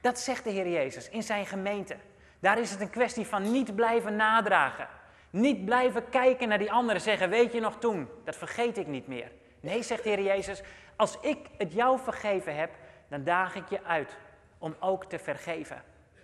Dat 0.00 0.18
zegt 0.18 0.44
de 0.44 0.50
Heer 0.50 0.68
Jezus 0.68 1.08
in 1.08 1.22
zijn 1.22 1.46
gemeente. 1.46 1.96
Daar 2.38 2.58
is 2.58 2.70
het 2.70 2.80
een 2.80 2.90
kwestie 2.90 3.26
van 3.26 3.52
niet 3.52 3.74
blijven 3.74 4.16
nadragen. 4.16 4.88
Niet 5.30 5.64
blijven 5.64 6.08
kijken 6.08 6.48
naar 6.48 6.58
die 6.58 6.72
anderen 6.72 7.02
zeggen, 7.02 7.30
weet 7.30 7.52
je 7.52 7.60
nog 7.60 7.78
toen, 7.78 8.08
dat 8.24 8.36
vergeet 8.36 8.78
ik 8.78 8.86
niet 8.86 9.06
meer. 9.06 9.30
Nee, 9.60 9.82
zegt 9.82 10.02
de 10.02 10.08
Heer 10.08 10.22
Jezus, 10.22 10.62
als 10.96 11.20
ik 11.20 11.38
het 11.58 11.72
jou 11.72 11.98
vergeven 11.98 12.56
heb, 12.56 12.70
dan 13.08 13.24
daag 13.24 13.54
ik 13.54 13.68
je 13.68 13.84
uit 13.84 14.16
om 14.58 14.76
ook 14.80 15.04
te 15.04 15.18
vergeven. 15.18 15.76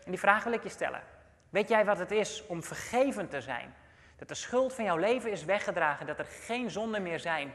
En 0.04 0.10
die 0.10 0.18
vraag 0.18 0.44
wil 0.44 0.52
ik 0.52 0.62
je 0.62 0.68
stellen. 0.68 1.02
Weet 1.50 1.68
jij 1.68 1.84
wat 1.84 1.98
het 1.98 2.10
is 2.10 2.46
om 2.46 2.62
vergeven 2.62 3.28
te 3.28 3.40
zijn? 3.40 3.74
Dat 4.16 4.28
de 4.28 4.34
schuld 4.34 4.74
van 4.74 4.84
jouw 4.84 4.96
leven 4.96 5.30
is 5.30 5.44
weggedragen, 5.44 6.06
dat 6.06 6.18
er 6.18 6.24
geen 6.24 6.70
zonden 6.70 7.02
meer 7.02 7.20
zijn. 7.20 7.52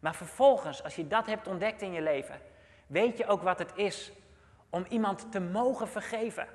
Maar 0.00 0.14
vervolgens, 0.14 0.82
als 0.82 0.96
je 0.96 1.08
dat 1.08 1.26
hebt 1.26 1.46
ontdekt 1.46 1.82
in 1.82 1.92
je 1.92 2.02
leven, 2.02 2.40
weet 2.86 3.16
je 3.16 3.26
ook 3.26 3.42
wat 3.42 3.58
het 3.58 3.72
is 3.74 4.12
om 4.70 4.86
iemand 4.88 5.32
te 5.32 5.40
mogen 5.40 5.88
vergeven. 5.88 6.46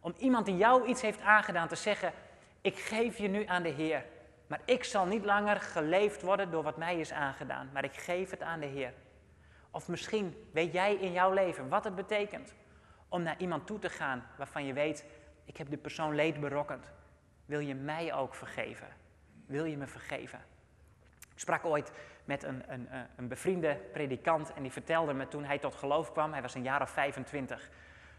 Om 0.00 0.14
iemand 0.18 0.46
die 0.46 0.56
jou 0.56 0.86
iets 0.86 1.02
heeft 1.02 1.20
aangedaan 1.20 1.68
te 1.68 1.76
zeggen, 1.76 2.12
ik 2.60 2.78
geef 2.78 3.18
je 3.18 3.28
nu 3.28 3.46
aan 3.46 3.62
de 3.62 3.68
Heer. 3.68 4.04
Maar 4.46 4.60
ik 4.64 4.84
zal 4.84 5.06
niet 5.06 5.24
langer 5.24 5.60
geleefd 5.60 6.22
worden 6.22 6.50
door 6.50 6.62
wat 6.62 6.76
mij 6.76 6.98
is 6.98 7.12
aangedaan, 7.12 7.70
maar 7.72 7.84
ik 7.84 7.94
geef 7.94 8.30
het 8.30 8.42
aan 8.42 8.60
de 8.60 8.66
Heer. 8.66 8.92
Of 9.70 9.88
misschien 9.88 10.48
weet 10.52 10.72
jij 10.72 10.94
in 10.94 11.12
jouw 11.12 11.32
leven 11.32 11.68
wat 11.68 11.84
het 11.84 11.94
betekent 11.94 12.54
om 13.08 13.22
naar 13.22 13.38
iemand 13.38 13.66
toe 13.66 13.78
te 13.78 13.88
gaan 13.88 14.26
waarvan 14.36 14.66
je 14.66 14.72
weet, 14.72 15.04
ik 15.44 15.56
heb 15.56 15.70
de 15.70 15.76
persoon 15.76 16.14
leed 16.14 16.40
berokkend. 16.40 16.84
Wil 17.46 17.58
je 17.58 17.74
mij 17.74 18.14
ook 18.14 18.34
vergeven? 18.34 18.88
Wil 19.46 19.64
je 19.64 19.76
me 19.76 19.86
vergeven? 19.86 20.40
Ik 21.32 21.38
sprak 21.38 21.64
ooit 21.64 21.92
met 22.24 22.42
een, 22.42 22.62
een, 22.72 22.88
een 23.16 23.28
bevriende 23.28 23.80
predikant 23.92 24.52
en 24.52 24.62
die 24.62 24.72
vertelde 24.72 25.12
me 25.12 25.28
toen 25.28 25.44
hij 25.44 25.58
tot 25.58 25.74
geloof 25.74 26.12
kwam, 26.12 26.32
hij 26.32 26.42
was 26.42 26.54
een 26.54 26.62
jaar 26.62 26.82
of 26.82 26.90
25. 26.90 27.70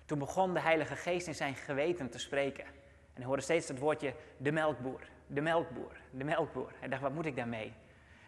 Toen 0.06 0.20
begon 0.20 0.54
de 0.54 0.60
Heilige 0.60 0.96
Geest 0.96 1.28
in 1.28 1.36
zijn 1.36 1.56
geweten 1.56 2.10
te 2.10 2.20
spreken. 2.20 2.66
En 3.14 3.18
hij 3.18 3.26
hoorde 3.26 3.42
steeds 3.42 3.68
het 3.68 3.80
woordje 3.80 4.14
de 4.38 4.52
melkboer, 4.52 5.02
de 5.28 5.42
melkboer, 5.42 5.92
de 6.10 6.24
melkboer. 6.24 6.72
Hij 6.80 6.90
dacht, 6.90 7.02
wat 7.02 7.14
moet 7.14 7.26
ik 7.26 7.36
daarmee? 7.36 7.74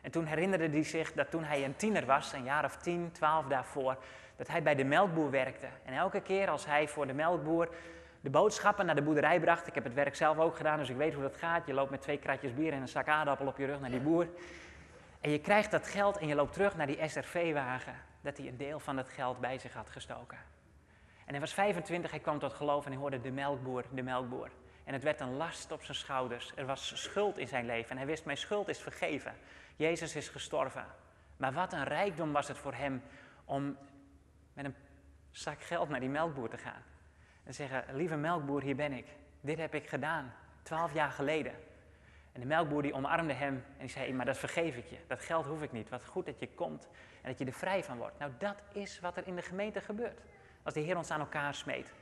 En 0.01 0.11
toen 0.11 0.25
herinnerde 0.25 0.69
hij 0.69 0.83
zich 0.83 1.13
dat 1.13 1.31
toen 1.31 1.43
hij 1.43 1.65
een 1.65 1.75
tiener 1.75 2.05
was, 2.05 2.33
een 2.33 2.43
jaar 2.43 2.65
of 2.65 2.77
tien, 2.77 3.11
twaalf 3.11 3.45
daarvoor, 3.45 3.97
dat 4.35 4.47
hij 4.47 4.63
bij 4.63 4.75
de 4.75 4.83
melkboer 4.83 5.29
werkte. 5.29 5.67
En 5.85 5.93
elke 5.93 6.21
keer 6.21 6.49
als 6.49 6.65
hij 6.65 6.87
voor 6.87 7.07
de 7.07 7.13
melkboer 7.13 7.69
de 8.21 8.29
boodschappen 8.29 8.85
naar 8.85 8.95
de 8.95 9.01
boerderij 9.01 9.39
bracht, 9.39 9.67
ik 9.67 9.75
heb 9.75 9.83
het 9.83 9.93
werk 9.93 10.15
zelf 10.15 10.37
ook 10.37 10.55
gedaan, 10.55 10.77
dus 10.79 10.89
ik 10.89 10.95
weet 10.95 11.13
hoe 11.13 11.23
dat 11.23 11.35
gaat. 11.35 11.67
Je 11.67 11.73
loopt 11.73 11.91
met 11.91 12.01
twee 12.01 12.17
kratjes 12.17 12.53
bier 12.53 12.73
en 12.73 12.81
een 12.81 12.87
zak 12.87 13.07
aardappel 13.07 13.47
op 13.47 13.57
je 13.57 13.65
rug 13.65 13.79
naar 13.79 13.89
die 13.89 13.99
boer. 13.99 14.27
En 15.21 15.31
je 15.31 15.39
krijgt 15.39 15.71
dat 15.71 15.87
geld 15.87 16.17
en 16.17 16.27
je 16.27 16.35
loopt 16.35 16.53
terug 16.53 16.75
naar 16.75 16.87
die 16.87 17.07
SRV-wagen, 17.07 17.95
dat 18.21 18.37
hij 18.37 18.47
een 18.47 18.57
deel 18.57 18.79
van 18.79 18.97
het 18.97 19.09
geld 19.09 19.39
bij 19.39 19.57
zich 19.57 19.73
had 19.73 19.89
gestoken. 19.89 20.37
En 21.25 21.31
hij 21.31 21.39
was 21.39 21.53
25, 21.53 22.11
hij 22.11 22.19
kwam 22.19 22.39
tot 22.39 22.53
geloof 22.53 22.85
en 22.85 22.91
hij 22.91 22.99
hoorde 22.99 23.21
de 23.21 23.31
melkboer, 23.31 23.83
de 23.89 24.03
melkboer. 24.03 24.49
En 24.83 24.93
het 24.93 25.03
werd 25.03 25.19
een 25.19 25.35
last 25.35 25.71
op 25.71 25.83
zijn 25.83 25.97
schouders. 25.97 26.51
Er 26.55 26.65
was 26.65 27.01
schuld 27.01 27.37
in 27.37 27.47
zijn 27.47 27.65
leven 27.65 27.91
en 27.91 27.97
hij 27.97 28.05
wist, 28.05 28.25
mijn 28.25 28.37
schuld 28.37 28.67
is 28.67 28.79
vergeven. 28.79 29.33
Jezus 29.75 30.15
is 30.15 30.29
gestorven. 30.29 30.85
Maar 31.37 31.53
wat 31.53 31.73
een 31.73 31.83
rijkdom 31.83 32.31
was 32.31 32.47
het 32.47 32.57
voor 32.57 32.73
hem 32.73 33.03
om 33.45 33.77
met 34.53 34.65
een 34.65 34.75
zak 35.31 35.61
geld 35.61 35.89
naar 35.89 35.99
die 35.99 36.09
melkboer 36.09 36.49
te 36.49 36.57
gaan. 36.57 36.83
En 37.43 37.53
zeggen, 37.53 37.85
lieve 37.91 38.15
melkboer, 38.15 38.61
hier 38.61 38.75
ben 38.75 38.93
ik. 38.93 39.05
Dit 39.41 39.57
heb 39.57 39.73
ik 39.73 39.89
gedaan, 39.89 40.33
twaalf 40.61 40.93
jaar 40.93 41.11
geleden. 41.11 41.53
En 42.31 42.41
de 42.41 42.47
melkboer 42.47 42.81
die 42.81 42.93
omarmde 42.93 43.33
hem 43.33 43.53
en 43.53 43.79
die 43.79 43.89
zei, 43.89 44.13
maar 44.13 44.25
dat 44.25 44.37
vergeef 44.37 44.75
ik 44.75 44.89
je. 44.89 44.97
Dat 45.07 45.21
geld 45.21 45.45
hoef 45.45 45.61
ik 45.61 45.71
niet. 45.71 45.89
Wat 45.89 46.05
goed 46.05 46.25
dat 46.25 46.39
je 46.39 46.49
komt 46.49 46.87
en 47.21 47.29
dat 47.29 47.39
je 47.39 47.45
er 47.45 47.53
vrij 47.53 47.83
van 47.83 47.97
wordt. 47.97 48.19
Nou, 48.19 48.31
dat 48.37 48.63
is 48.71 48.99
wat 48.99 49.17
er 49.17 49.27
in 49.27 49.35
de 49.35 49.41
gemeente 49.41 49.81
gebeurt. 49.81 50.19
Als 50.63 50.73
de 50.73 50.79
Heer 50.79 50.97
ons 50.97 51.11
aan 51.11 51.19
elkaar 51.19 51.53
smeet. 51.53 51.93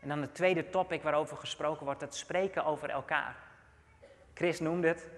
En 0.00 0.08
dan 0.08 0.20
het 0.20 0.34
tweede 0.34 0.70
topic 0.70 1.02
waarover 1.02 1.36
gesproken 1.36 1.84
wordt, 1.84 2.00
het 2.00 2.14
spreken 2.14 2.64
over 2.64 2.90
elkaar. 2.90 3.36
Chris 4.34 4.60
noemde 4.60 4.88
het, 4.88 5.08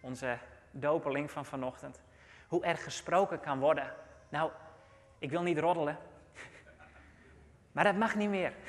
onze 0.00 0.38
dopeling 0.70 1.30
van 1.30 1.44
vanochtend. 1.44 2.02
Hoe 2.48 2.64
er 2.64 2.76
gesproken 2.76 3.40
kan 3.40 3.58
worden. 3.58 3.92
Nou, 4.28 4.50
ik 5.18 5.30
wil 5.30 5.42
niet 5.42 5.58
roddelen, 5.58 5.98
maar 7.72 7.84
dat 7.84 7.96
mag 7.96 8.14
niet 8.14 8.30
meer. 8.30 8.52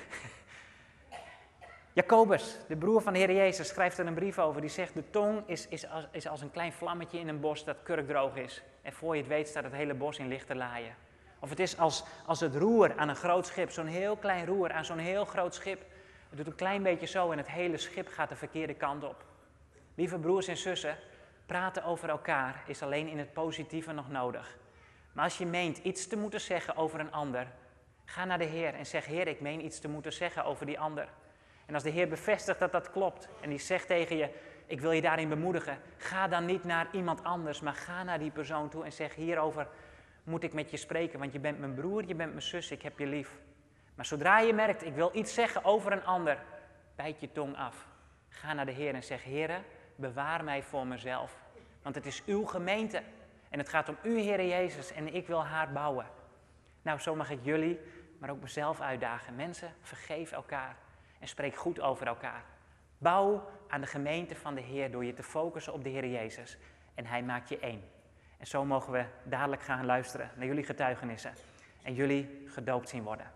Jacobus, 1.93 2.57
de 2.67 2.75
broer 2.75 3.01
van 3.01 3.13
de 3.13 3.19
Heer 3.19 3.33
Jezus, 3.33 3.67
schrijft 3.67 3.97
er 3.97 4.07
een 4.07 4.13
brief 4.13 4.39
over. 4.39 4.61
Die 4.61 4.69
zegt: 4.69 4.93
De 4.93 5.09
tong 5.09 5.43
is, 5.45 5.67
is, 5.67 5.89
als, 5.89 6.07
is 6.11 6.27
als 6.27 6.41
een 6.41 6.51
klein 6.51 6.73
vlammetje 6.73 7.19
in 7.19 7.27
een 7.27 7.39
bos 7.39 7.63
dat 7.63 7.77
kurkdroog 7.83 8.35
is. 8.35 8.63
En 8.81 8.93
voor 8.93 9.15
je 9.15 9.21
het 9.21 9.29
weet 9.29 9.47
staat 9.47 9.63
het 9.63 9.73
hele 9.73 9.93
bos 9.93 10.17
in 10.17 10.27
lichte 10.27 10.55
laaien. 10.55 10.95
Of 11.39 11.49
het 11.49 11.59
is 11.59 11.77
als, 11.77 12.03
als 12.25 12.39
het 12.39 12.55
roer 12.55 12.97
aan 12.97 13.09
een 13.09 13.15
groot 13.15 13.47
schip, 13.47 13.71
zo'n 13.71 13.85
heel 13.85 14.15
klein 14.15 14.45
roer 14.45 14.71
aan 14.71 14.85
zo'n 14.85 14.97
heel 14.97 15.25
groot 15.25 15.55
schip. 15.55 15.81
Het 16.29 16.37
doet 16.37 16.47
een 16.47 16.55
klein 16.55 16.83
beetje 16.83 17.07
zo 17.07 17.31
en 17.31 17.37
het 17.37 17.49
hele 17.49 17.77
schip 17.77 18.07
gaat 18.07 18.29
de 18.29 18.35
verkeerde 18.35 18.73
kant 18.73 19.03
op. 19.03 19.25
Lieve 19.95 20.19
broers 20.19 20.47
en 20.47 20.57
zussen, 20.57 20.97
praten 21.45 21.83
over 21.83 22.09
elkaar 22.09 22.63
is 22.67 22.81
alleen 22.81 23.07
in 23.07 23.17
het 23.17 23.33
positieve 23.33 23.91
nog 23.91 24.09
nodig. 24.09 24.57
Maar 25.11 25.23
als 25.23 25.37
je 25.37 25.45
meent 25.45 25.77
iets 25.77 26.07
te 26.07 26.17
moeten 26.17 26.41
zeggen 26.41 26.75
over 26.75 26.99
een 26.99 27.11
ander, 27.11 27.47
ga 28.05 28.25
naar 28.25 28.37
de 28.37 28.45
Heer 28.45 28.73
en 28.73 28.85
zeg: 28.85 29.05
Heer, 29.05 29.27
ik 29.27 29.41
meen 29.41 29.65
iets 29.65 29.79
te 29.79 29.87
moeten 29.87 30.13
zeggen 30.13 30.45
over 30.45 30.65
die 30.65 30.79
ander. 30.79 31.09
En 31.65 31.73
als 31.73 31.83
de 31.83 31.89
Heer 31.89 32.07
bevestigt 32.07 32.59
dat 32.59 32.71
dat 32.71 32.91
klopt 32.91 33.27
en 33.41 33.49
die 33.49 33.59
zegt 33.59 33.87
tegen 33.87 34.17
je: 34.17 34.29
Ik 34.65 34.81
wil 34.81 34.91
je 34.91 35.01
daarin 35.01 35.29
bemoedigen, 35.29 35.77
ga 35.97 36.27
dan 36.27 36.45
niet 36.45 36.63
naar 36.63 36.87
iemand 36.91 37.23
anders, 37.23 37.59
maar 37.59 37.73
ga 37.73 38.03
naar 38.03 38.19
die 38.19 38.31
persoon 38.31 38.69
toe 38.69 38.83
en 38.83 38.93
zeg: 38.93 39.15
Hierover 39.15 39.67
moet 40.27 40.43
ik 40.43 40.53
met 40.53 40.71
je 40.71 40.77
spreken, 40.77 41.19
want 41.19 41.33
je 41.33 41.39
bent 41.39 41.59
mijn 41.59 41.73
broer, 41.73 42.05
je 42.05 42.15
bent 42.15 42.29
mijn 42.29 42.41
zus, 42.41 42.71
ik 42.71 42.81
heb 42.81 42.99
je 42.99 43.05
lief. 43.05 43.39
Maar 43.95 44.05
zodra 44.05 44.39
je 44.39 44.53
merkt, 44.53 44.85
ik 44.85 44.93
wil 44.93 45.09
iets 45.13 45.33
zeggen 45.33 45.63
over 45.63 45.91
een 45.91 46.05
ander, 46.05 46.43
bijt 46.95 47.19
je 47.19 47.31
tong 47.31 47.57
af. 47.57 47.87
Ga 48.29 48.53
naar 48.53 48.65
de 48.65 48.71
Heer 48.71 48.93
en 48.93 49.03
zeg, 49.03 49.23
Heer, 49.23 49.61
bewaar 49.95 50.43
mij 50.43 50.63
voor 50.63 50.87
mezelf. 50.87 51.37
Want 51.81 51.95
het 51.95 52.05
is 52.05 52.23
uw 52.25 52.45
gemeente. 52.45 53.03
En 53.49 53.59
het 53.59 53.69
gaat 53.69 53.89
om 53.89 53.97
u, 54.03 54.19
Heer 54.19 54.45
Jezus, 54.45 54.91
en 54.91 55.13
ik 55.13 55.27
wil 55.27 55.45
haar 55.45 55.71
bouwen. 55.71 56.05
Nou, 56.81 56.99
zo 56.99 57.15
mag 57.15 57.29
ik 57.29 57.39
jullie, 57.41 57.79
maar 58.19 58.29
ook 58.29 58.41
mezelf 58.41 58.81
uitdagen. 58.81 59.35
Mensen, 59.35 59.73
vergeef 59.81 60.31
elkaar 60.31 60.75
en 61.19 61.27
spreek 61.27 61.55
goed 61.55 61.79
over 61.79 62.07
elkaar. 62.07 62.43
Bouw 62.97 63.49
aan 63.67 63.81
de 63.81 63.87
gemeente 63.87 64.35
van 64.35 64.55
de 64.55 64.61
Heer 64.61 64.91
door 64.91 65.05
je 65.05 65.13
te 65.13 65.23
focussen 65.23 65.73
op 65.73 65.83
de 65.83 65.89
Heer 65.89 66.07
Jezus. 66.07 66.57
En 66.95 67.05
Hij 67.05 67.23
maakt 67.23 67.49
je 67.49 67.59
één. 67.59 67.95
En 68.37 68.47
zo 68.47 68.65
mogen 68.65 68.93
we 68.93 69.05
dadelijk 69.23 69.61
gaan 69.61 69.85
luisteren 69.85 70.31
naar 70.35 70.45
jullie 70.45 70.63
getuigenissen. 70.63 71.33
En 71.81 71.93
jullie 71.93 72.43
gedoopt 72.47 72.89
zien 72.89 73.03
worden. 73.03 73.31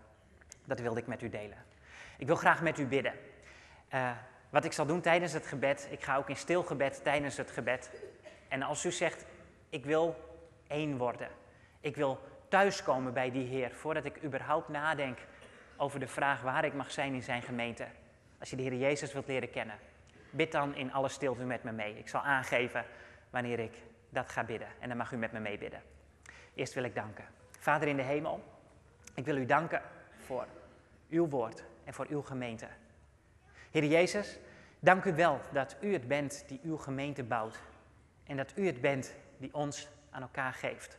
Dat 0.64 0.80
wilde 0.80 1.00
ik 1.00 1.06
met 1.06 1.22
u 1.22 1.28
delen. 1.28 1.58
Ik 2.18 2.26
wil 2.26 2.36
graag 2.36 2.62
met 2.62 2.78
u 2.78 2.86
bidden. 2.86 3.12
Uh, 3.94 4.10
wat 4.50 4.64
ik 4.64 4.72
zal 4.72 4.86
doen 4.86 5.00
tijdens 5.00 5.32
het 5.32 5.46
gebed, 5.46 5.88
ik 5.90 6.02
ga 6.02 6.16
ook 6.16 6.28
in 6.28 6.36
stil 6.36 6.62
gebed 6.62 7.00
tijdens 7.04 7.36
het 7.36 7.50
gebed. 7.50 7.90
En 8.48 8.62
als 8.62 8.84
u 8.84 8.90
zegt, 8.90 9.26
ik 9.68 9.84
wil 9.84 10.16
één 10.66 10.96
worden. 10.96 11.28
Ik 11.80 11.96
wil 11.96 12.20
thuiskomen 12.48 13.12
bij 13.12 13.30
die 13.30 13.46
Heer, 13.46 13.70
voordat 13.74 14.04
ik 14.04 14.24
überhaupt 14.24 14.68
nadenk 14.68 15.18
over 15.76 16.00
de 16.00 16.06
vraag 16.06 16.42
waar 16.42 16.64
ik 16.64 16.74
mag 16.74 16.90
zijn 16.90 17.14
in 17.14 17.22
zijn 17.22 17.42
gemeente. 17.42 17.86
Als 18.38 18.50
je 18.50 18.56
de 18.56 18.62
Heer 18.62 18.74
Jezus 18.74 19.12
wilt 19.12 19.26
leren 19.26 19.50
kennen, 19.50 19.76
bid 20.30 20.52
dan 20.52 20.74
in 20.74 20.92
alle 20.92 21.08
stilte 21.08 21.44
met 21.44 21.62
me 21.62 21.72
mee. 21.72 21.98
Ik 21.98 22.08
zal 22.08 22.20
aangeven 22.20 22.84
wanneer 23.30 23.58
ik 23.58 23.74
dat 24.12 24.28
ga 24.28 24.44
bidden 24.44 24.68
en 24.78 24.88
dan 24.88 24.96
mag 24.96 25.12
u 25.12 25.16
met 25.16 25.32
me 25.32 25.40
meebidden. 25.40 25.82
Eerst 26.54 26.74
wil 26.74 26.84
ik 26.84 26.94
danken. 26.94 27.24
Vader 27.58 27.88
in 27.88 27.96
de 27.96 28.02
hemel, 28.02 28.44
ik 29.14 29.24
wil 29.24 29.36
u 29.36 29.44
danken 29.44 29.82
voor 30.16 30.46
uw 31.08 31.28
woord 31.28 31.64
en 31.84 31.94
voor 31.94 32.06
uw 32.08 32.22
gemeente. 32.22 32.66
Heer 33.70 33.84
Jezus, 33.84 34.38
dank 34.78 35.04
u 35.04 35.14
wel 35.14 35.40
dat 35.52 35.76
u 35.80 35.92
het 35.92 36.08
bent 36.08 36.44
die 36.48 36.60
uw 36.62 36.76
gemeente 36.76 37.22
bouwt 37.22 37.60
en 38.24 38.36
dat 38.36 38.52
u 38.56 38.66
het 38.66 38.80
bent 38.80 39.14
die 39.38 39.54
ons 39.54 39.88
aan 40.10 40.22
elkaar 40.22 40.52
geeft. 40.52 40.98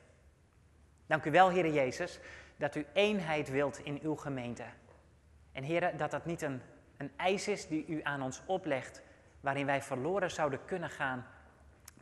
Dank 1.06 1.26
u 1.26 1.32
wel, 1.32 1.50
Heer 1.50 1.74
Jezus, 1.74 2.20
dat 2.58 2.76
u 2.76 2.86
eenheid 2.94 3.50
wilt 3.50 3.80
in 3.80 4.00
uw 4.02 4.16
gemeente. 4.16 4.64
En 5.52 5.64
Heer, 5.64 5.98
dat 5.98 6.12
dat 6.12 6.26
niet 6.26 6.42
een, 6.42 6.62
een 6.98 7.12
eis 7.16 7.48
is 7.48 7.68
die 7.68 7.86
u 7.88 8.00
aan 8.04 8.22
ons 8.22 8.42
oplegt, 8.46 9.02
waarin 9.40 9.66
wij 9.66 9.82
verloren 9.82 10.32
zouden 10.32 10.66
kunnen 10.66 10.90
gaan, 10.90 11.26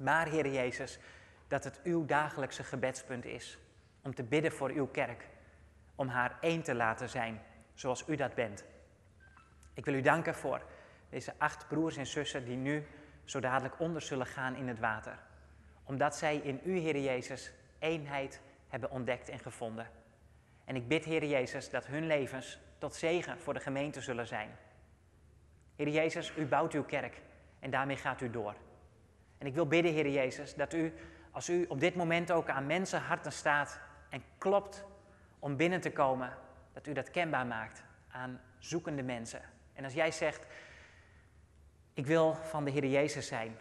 maar 0.01 0.27
Heer 0.27 0.47
Jezus, 0.47 0.99
dat 1.47 1.63
het 1.63 1.79
uw 1.83 2.05
dagelijkse 2.05 2.63
gebedspunt 2.63 3.25
is 3.25 3.57
om 4.01 4.15
te 4.15 4.23
bidden 4.23 4.51
voor 4.51 4.69
uw 4.69 4.87
kerk, 4.87 5.27
om 5.95 6.07
haar 6.07 6.37
één 6.41 6.61
te 6.61 6.75
laten 6.75 7.09
zijn, 7.09 7.41
zoals 7.73 8.07
u 8.07 8.15
dat 8.15 8.35
bent. 8.35 8.65
Ik 9.73 9.85
wil 9.85 9.93
u 9.93 10.01
danken 10.01 10.35
voor 10.35 10.61
deze 11.09 11.33
acht 11.37 11.67
broers 11.67 11.97
en 11.97 12.07
zussen 12.07 12.45
die 12.45 12.55
nu 12.55 12.85
zo 13.23 13.39
dadelijk 13.39 13.79
onder 13.79 14.01
zullen 14.01 14.25
gaan 14.25 14.55
in 14.55 14.67
het 14.67 14.79
water. 14.79 15.19
Omdat 15.83 16.17
zij 16.17 16.37
in 16.37 16.59
u, 16.63 16.77
Heer 16.77 16.99
Jezus, 16.99 17.51
eenheid 17.79 18.41
hebben 18.67 18.91
ontdekt 18.91 19.29
en 19.29 19.39
gevonden. 19.39 19.87
En 20.65 20.75
ik 20.75 20.87
bid, 20.87 21.05
Heer 21.05 21.25
Jezus, 21.25 21.69
dat 21.69 21.85
hun 21.85 22.07
levens 22.07 22.59
tot 22.77 22.95
zegen 22.95 23.39
voor 23.39 23.53
de 23.53 23.59
gemeente 23.59 24.01
zullen 24.01 24.27
zijn. 24.27 24.49
Heer 25.75 25.89
Jezus, 25.89 26.33
u 26.37 26.45
bouwt 26.45 26.73
uw 26.73 26.83
kerk 26.83 27.21
en 27.59 27.71
daarmee 27.71 27.97
gaat 27.97 28.21
u 28.21 28.29
door. 28.29 28.55
En 29.41 29.47
ik 29.47 29.53
wil 29.53 29.67
bidden, 29.67 29.93
Heer 29.93 30.09
Jezus, 30.09 30.55
dat 30.55 30.73
u, 30.73 30.93
als 31.31 31.49
u 31.49 31.65
op 31.67 31.79
dit 31.79 31.95
moment 31.95 32.31
ook 32.31 32.49
aan 32.49 32.65
mensen 32.65 33.01
harten 33.01 33.31
staat 33.31 33.79
en 34.09 34.23
klopt 34.37 34.85
om 35.39 35.55
binnen 35.55 35.81
te 35.81 35.91
komen, 35.91 36.33
dat 36.73 36.87
u 36.87 36.93
dat 36.93 37.11
kenbaar 37.11 37.45
maakt 37.45 37.83
aan 38.11 38.41
zoekende 38.57 39.03
mensen. 39.03 39.41
En 39.73 39.83
als 39.83 39.93
jij 39.93 40.11
zegt, 40.11 40.45
ik 41.93 42.05
wil 42.05 42.35
van 42.35 42.63
de 42.63 42.71
Heer 42.71 42.85
Jezus 42.85 43.27
zijn 43.27 43.57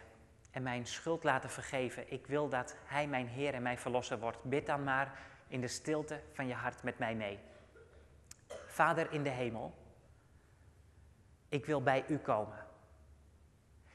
en 0.51 0.63
mijn 0.63 0.85
schuld 0.85 1.23
laten 1.23 1.49
vergeven. 1.49 2.11
Ik 2.11 2.27
wil 2.27 2.49
dat 2.49 2.75
Hij 2.85 3.07
mijn 3.07 3.27
Heer 3.27 3.53
en 3.53 3.61
mijn 3.61 3.77
Verlosser 3.77 4.19
wordt. 4.19 4.43
Bid 4.43 4.65
dan 4.65 4.83
maar 4.83 5.19
in 5.47 5.61
de 5.61 5.67
stilte 5.67 6.21
van 6.33 6.47
je 6.47 6.53
hart 6.53 6.83
met 6.83 6.99
mij 6.99 7.15
mee. 7.15 7.39
Vader 8.67 9.11
in 9.11 9.23
de 9.23 9.29
hemel, 9.29 9.73
ik 11.49 11.65
wil 11.65 11.83
bij 11.83 12.03
U 12.07 12.17
komen. 12.17 12.65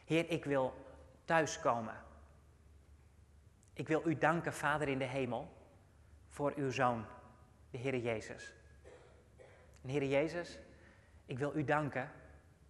Heer, 0.05 0.31
ik 0.31 0.45
wil 0.45 0.86
thuiskomen. 1.27 1.95
Ik 3.73 3.89
wil 3.89 4.07
U 4.07 4.19
danken, 4.19 4.53
Vader 4.53 4.89
in 4.89 4.99
de 4.99 5.05
hemel, 5.05 5.53
voor 6.29 6.53
Uw 6.57 6.71
Zoon, 6.71 7.05
de 7.71 7.79
Heer 7.79 7.97
Jezus. 7.97 8.55
En 9.83 9.89
Heer 9.89 10.05
Jezus, 10.05 10.59
ik 11.27 11.39
wil 11.39 11.57
U 11.57 11.65
danken 11.65 12.11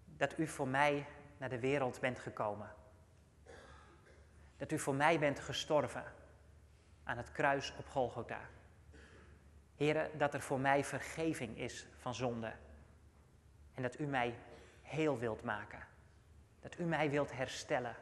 dat 0.04 0.38
U 0.38 0.46
voor 0.46 0.68
mij 0.68 1.06
naar 1.36 1.48
de 1.48 1.60
wereld 1.60 2.00
bent 2.00 2.18
gekomen. 2.18 2.74
Dat 4.56 4.72
u 4.72 4.78
voor 4.78 4.94
mij 4.94 5.18
bent 5.18 5.40
gestorven 5.40 6.04
aan 7.04 7.16
het 7.16 7.32
kruis 7.32 7.74
op 7.78 7.86
Golgotha. 7.86 8.40
Heren, 9.74 10.18
dat 10.18 10.34
er 10.34 10.40
voor 10.40 10.60
mij 10.60 10.84
vergeving 10.84 11.58
is 11.58 11.86
van 11.96 12.14
zonde. 12.14 12.52
En 13.74 13.82
dat 13.82 13.98
u 13.98 14.06
mij 14.06 14.38
heel 14.82 15.18
wilt 15.18 15.42
maken. 15.42 15.86
Dat 16.60 16.78
u 16.78 16.84
mij 16.84 17.10
wilt 17.10 17.32
herstellen. 17.32 17.96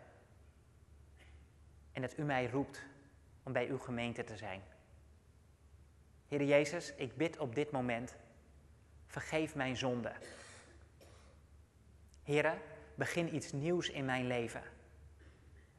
En 1.94 2.02
dat 2.02 2.18
u 2.18 2.22
mij 2.22 2.46
roept 2.46 2.84
om 3.42 3.52
bij 3.52 3.68
uw 3.68 3.78
gemeente 3.78 4.24
te 4.24 4.36
zijn. 4.36 4.62
Heer 6.28 6.42
Jezus, 6.42 6.94
ik 6.94 7.16
bid 7.16 7.38
op 7.38 7.54
dit 7.54 7.70
moment, 7.70 8.16
vergeef 9.06 9.54
mijn 9.54 9.76
zonde. 9.76 10.12
Heren, 12.22 12.58
begin 12.94 13.34
iets 13.34 13.52
nieuws 13.52 13.90
in 13.90 14.04
mijn 14.04 14.26
leven. 14.26 14.62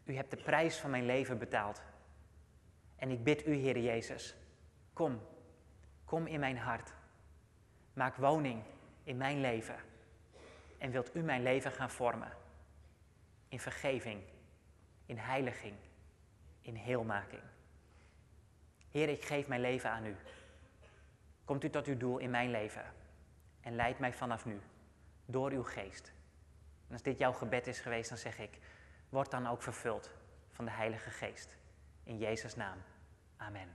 U 0.04 0.16
hebt 0.16 0.32
de 0.32 0.38
prijs 0.38 0.78
van 0.78 0.90
mijn 0.90 1.06
leven 1.06 1.38
betaald. 1.38 1.82
En 2.96 3.10
ik 3.10 3.24
bid 3.24 3.48
u, 3.48 3.54
Heer 3.54 3.78
Jezus, 3.80 4.36
kom, 4.94 5.22
kom 6.06 6.28
in 6.28 6.40
mijn 6.40 6.58
hart. 6.58 6.94
Maak 7.94 8.16
woning 8.16 8.64
in 9.04 9.18
mijn 9.18 9.42
leven. 9.42 9.76
En 10.78 10.92
wilt 10.92 11.16
u 11.16 11.22
mijn 11.22 11.44
leven 11.44 11.72
gaan 11.72 11.92
vormen? 11.92 12.32
In 13.48 13.60
vergeving, 13.60 14.22
in 15.06 15.18
heiliging, 15.18 15.76
in 16.66 16.76
heelmaking. 16.76 17.44
Heer, 18.92 19.10
ik 19.10 19.26
geef 19.26 19.48
mijn 19.48 19.62
leven 19.62 19.90
aan 19.90 20.06
u. 20.06 20.16
Komt 21.46 21.64
u 21.64 21.70
tot 21.70 21.86
uw 21.86 21.98
doel 21.98 22.18
in 22.18 22.30
mijn 22.30 22.52
leven 22.52 22.86
en 23.62 23.76
leid 23.76 24.00
mij 24.00 24.14
vanaf 24.14 24.46
nu 24.46 24.60
door 25.26 25.52
uw 25.52 25.64
geest 25.64 26.14
en 26.88 26.94
als 26.94 27.02
dit 27.02 27.18
jouw 27.18 27.34
gebed 27.34 27.68
is 27.68 27.80
geweest, 27.80 28.10
dan 28.10 28.18
zeg 28.18 28.40
ik, 28.40 28.60
word 29.10 29.32
dan 29.32 29.48
ook 29.48 29.64
vervuld 29.64 30.12
van 30.52 30.66
de 30.66 30.72
Heilige 30.72 31.10
Geest. 31.10 31.58
In 32.04 32.18
Jezus' 32.18 32.56
naam. 32.56 32.78
Amen. 33.38 33.70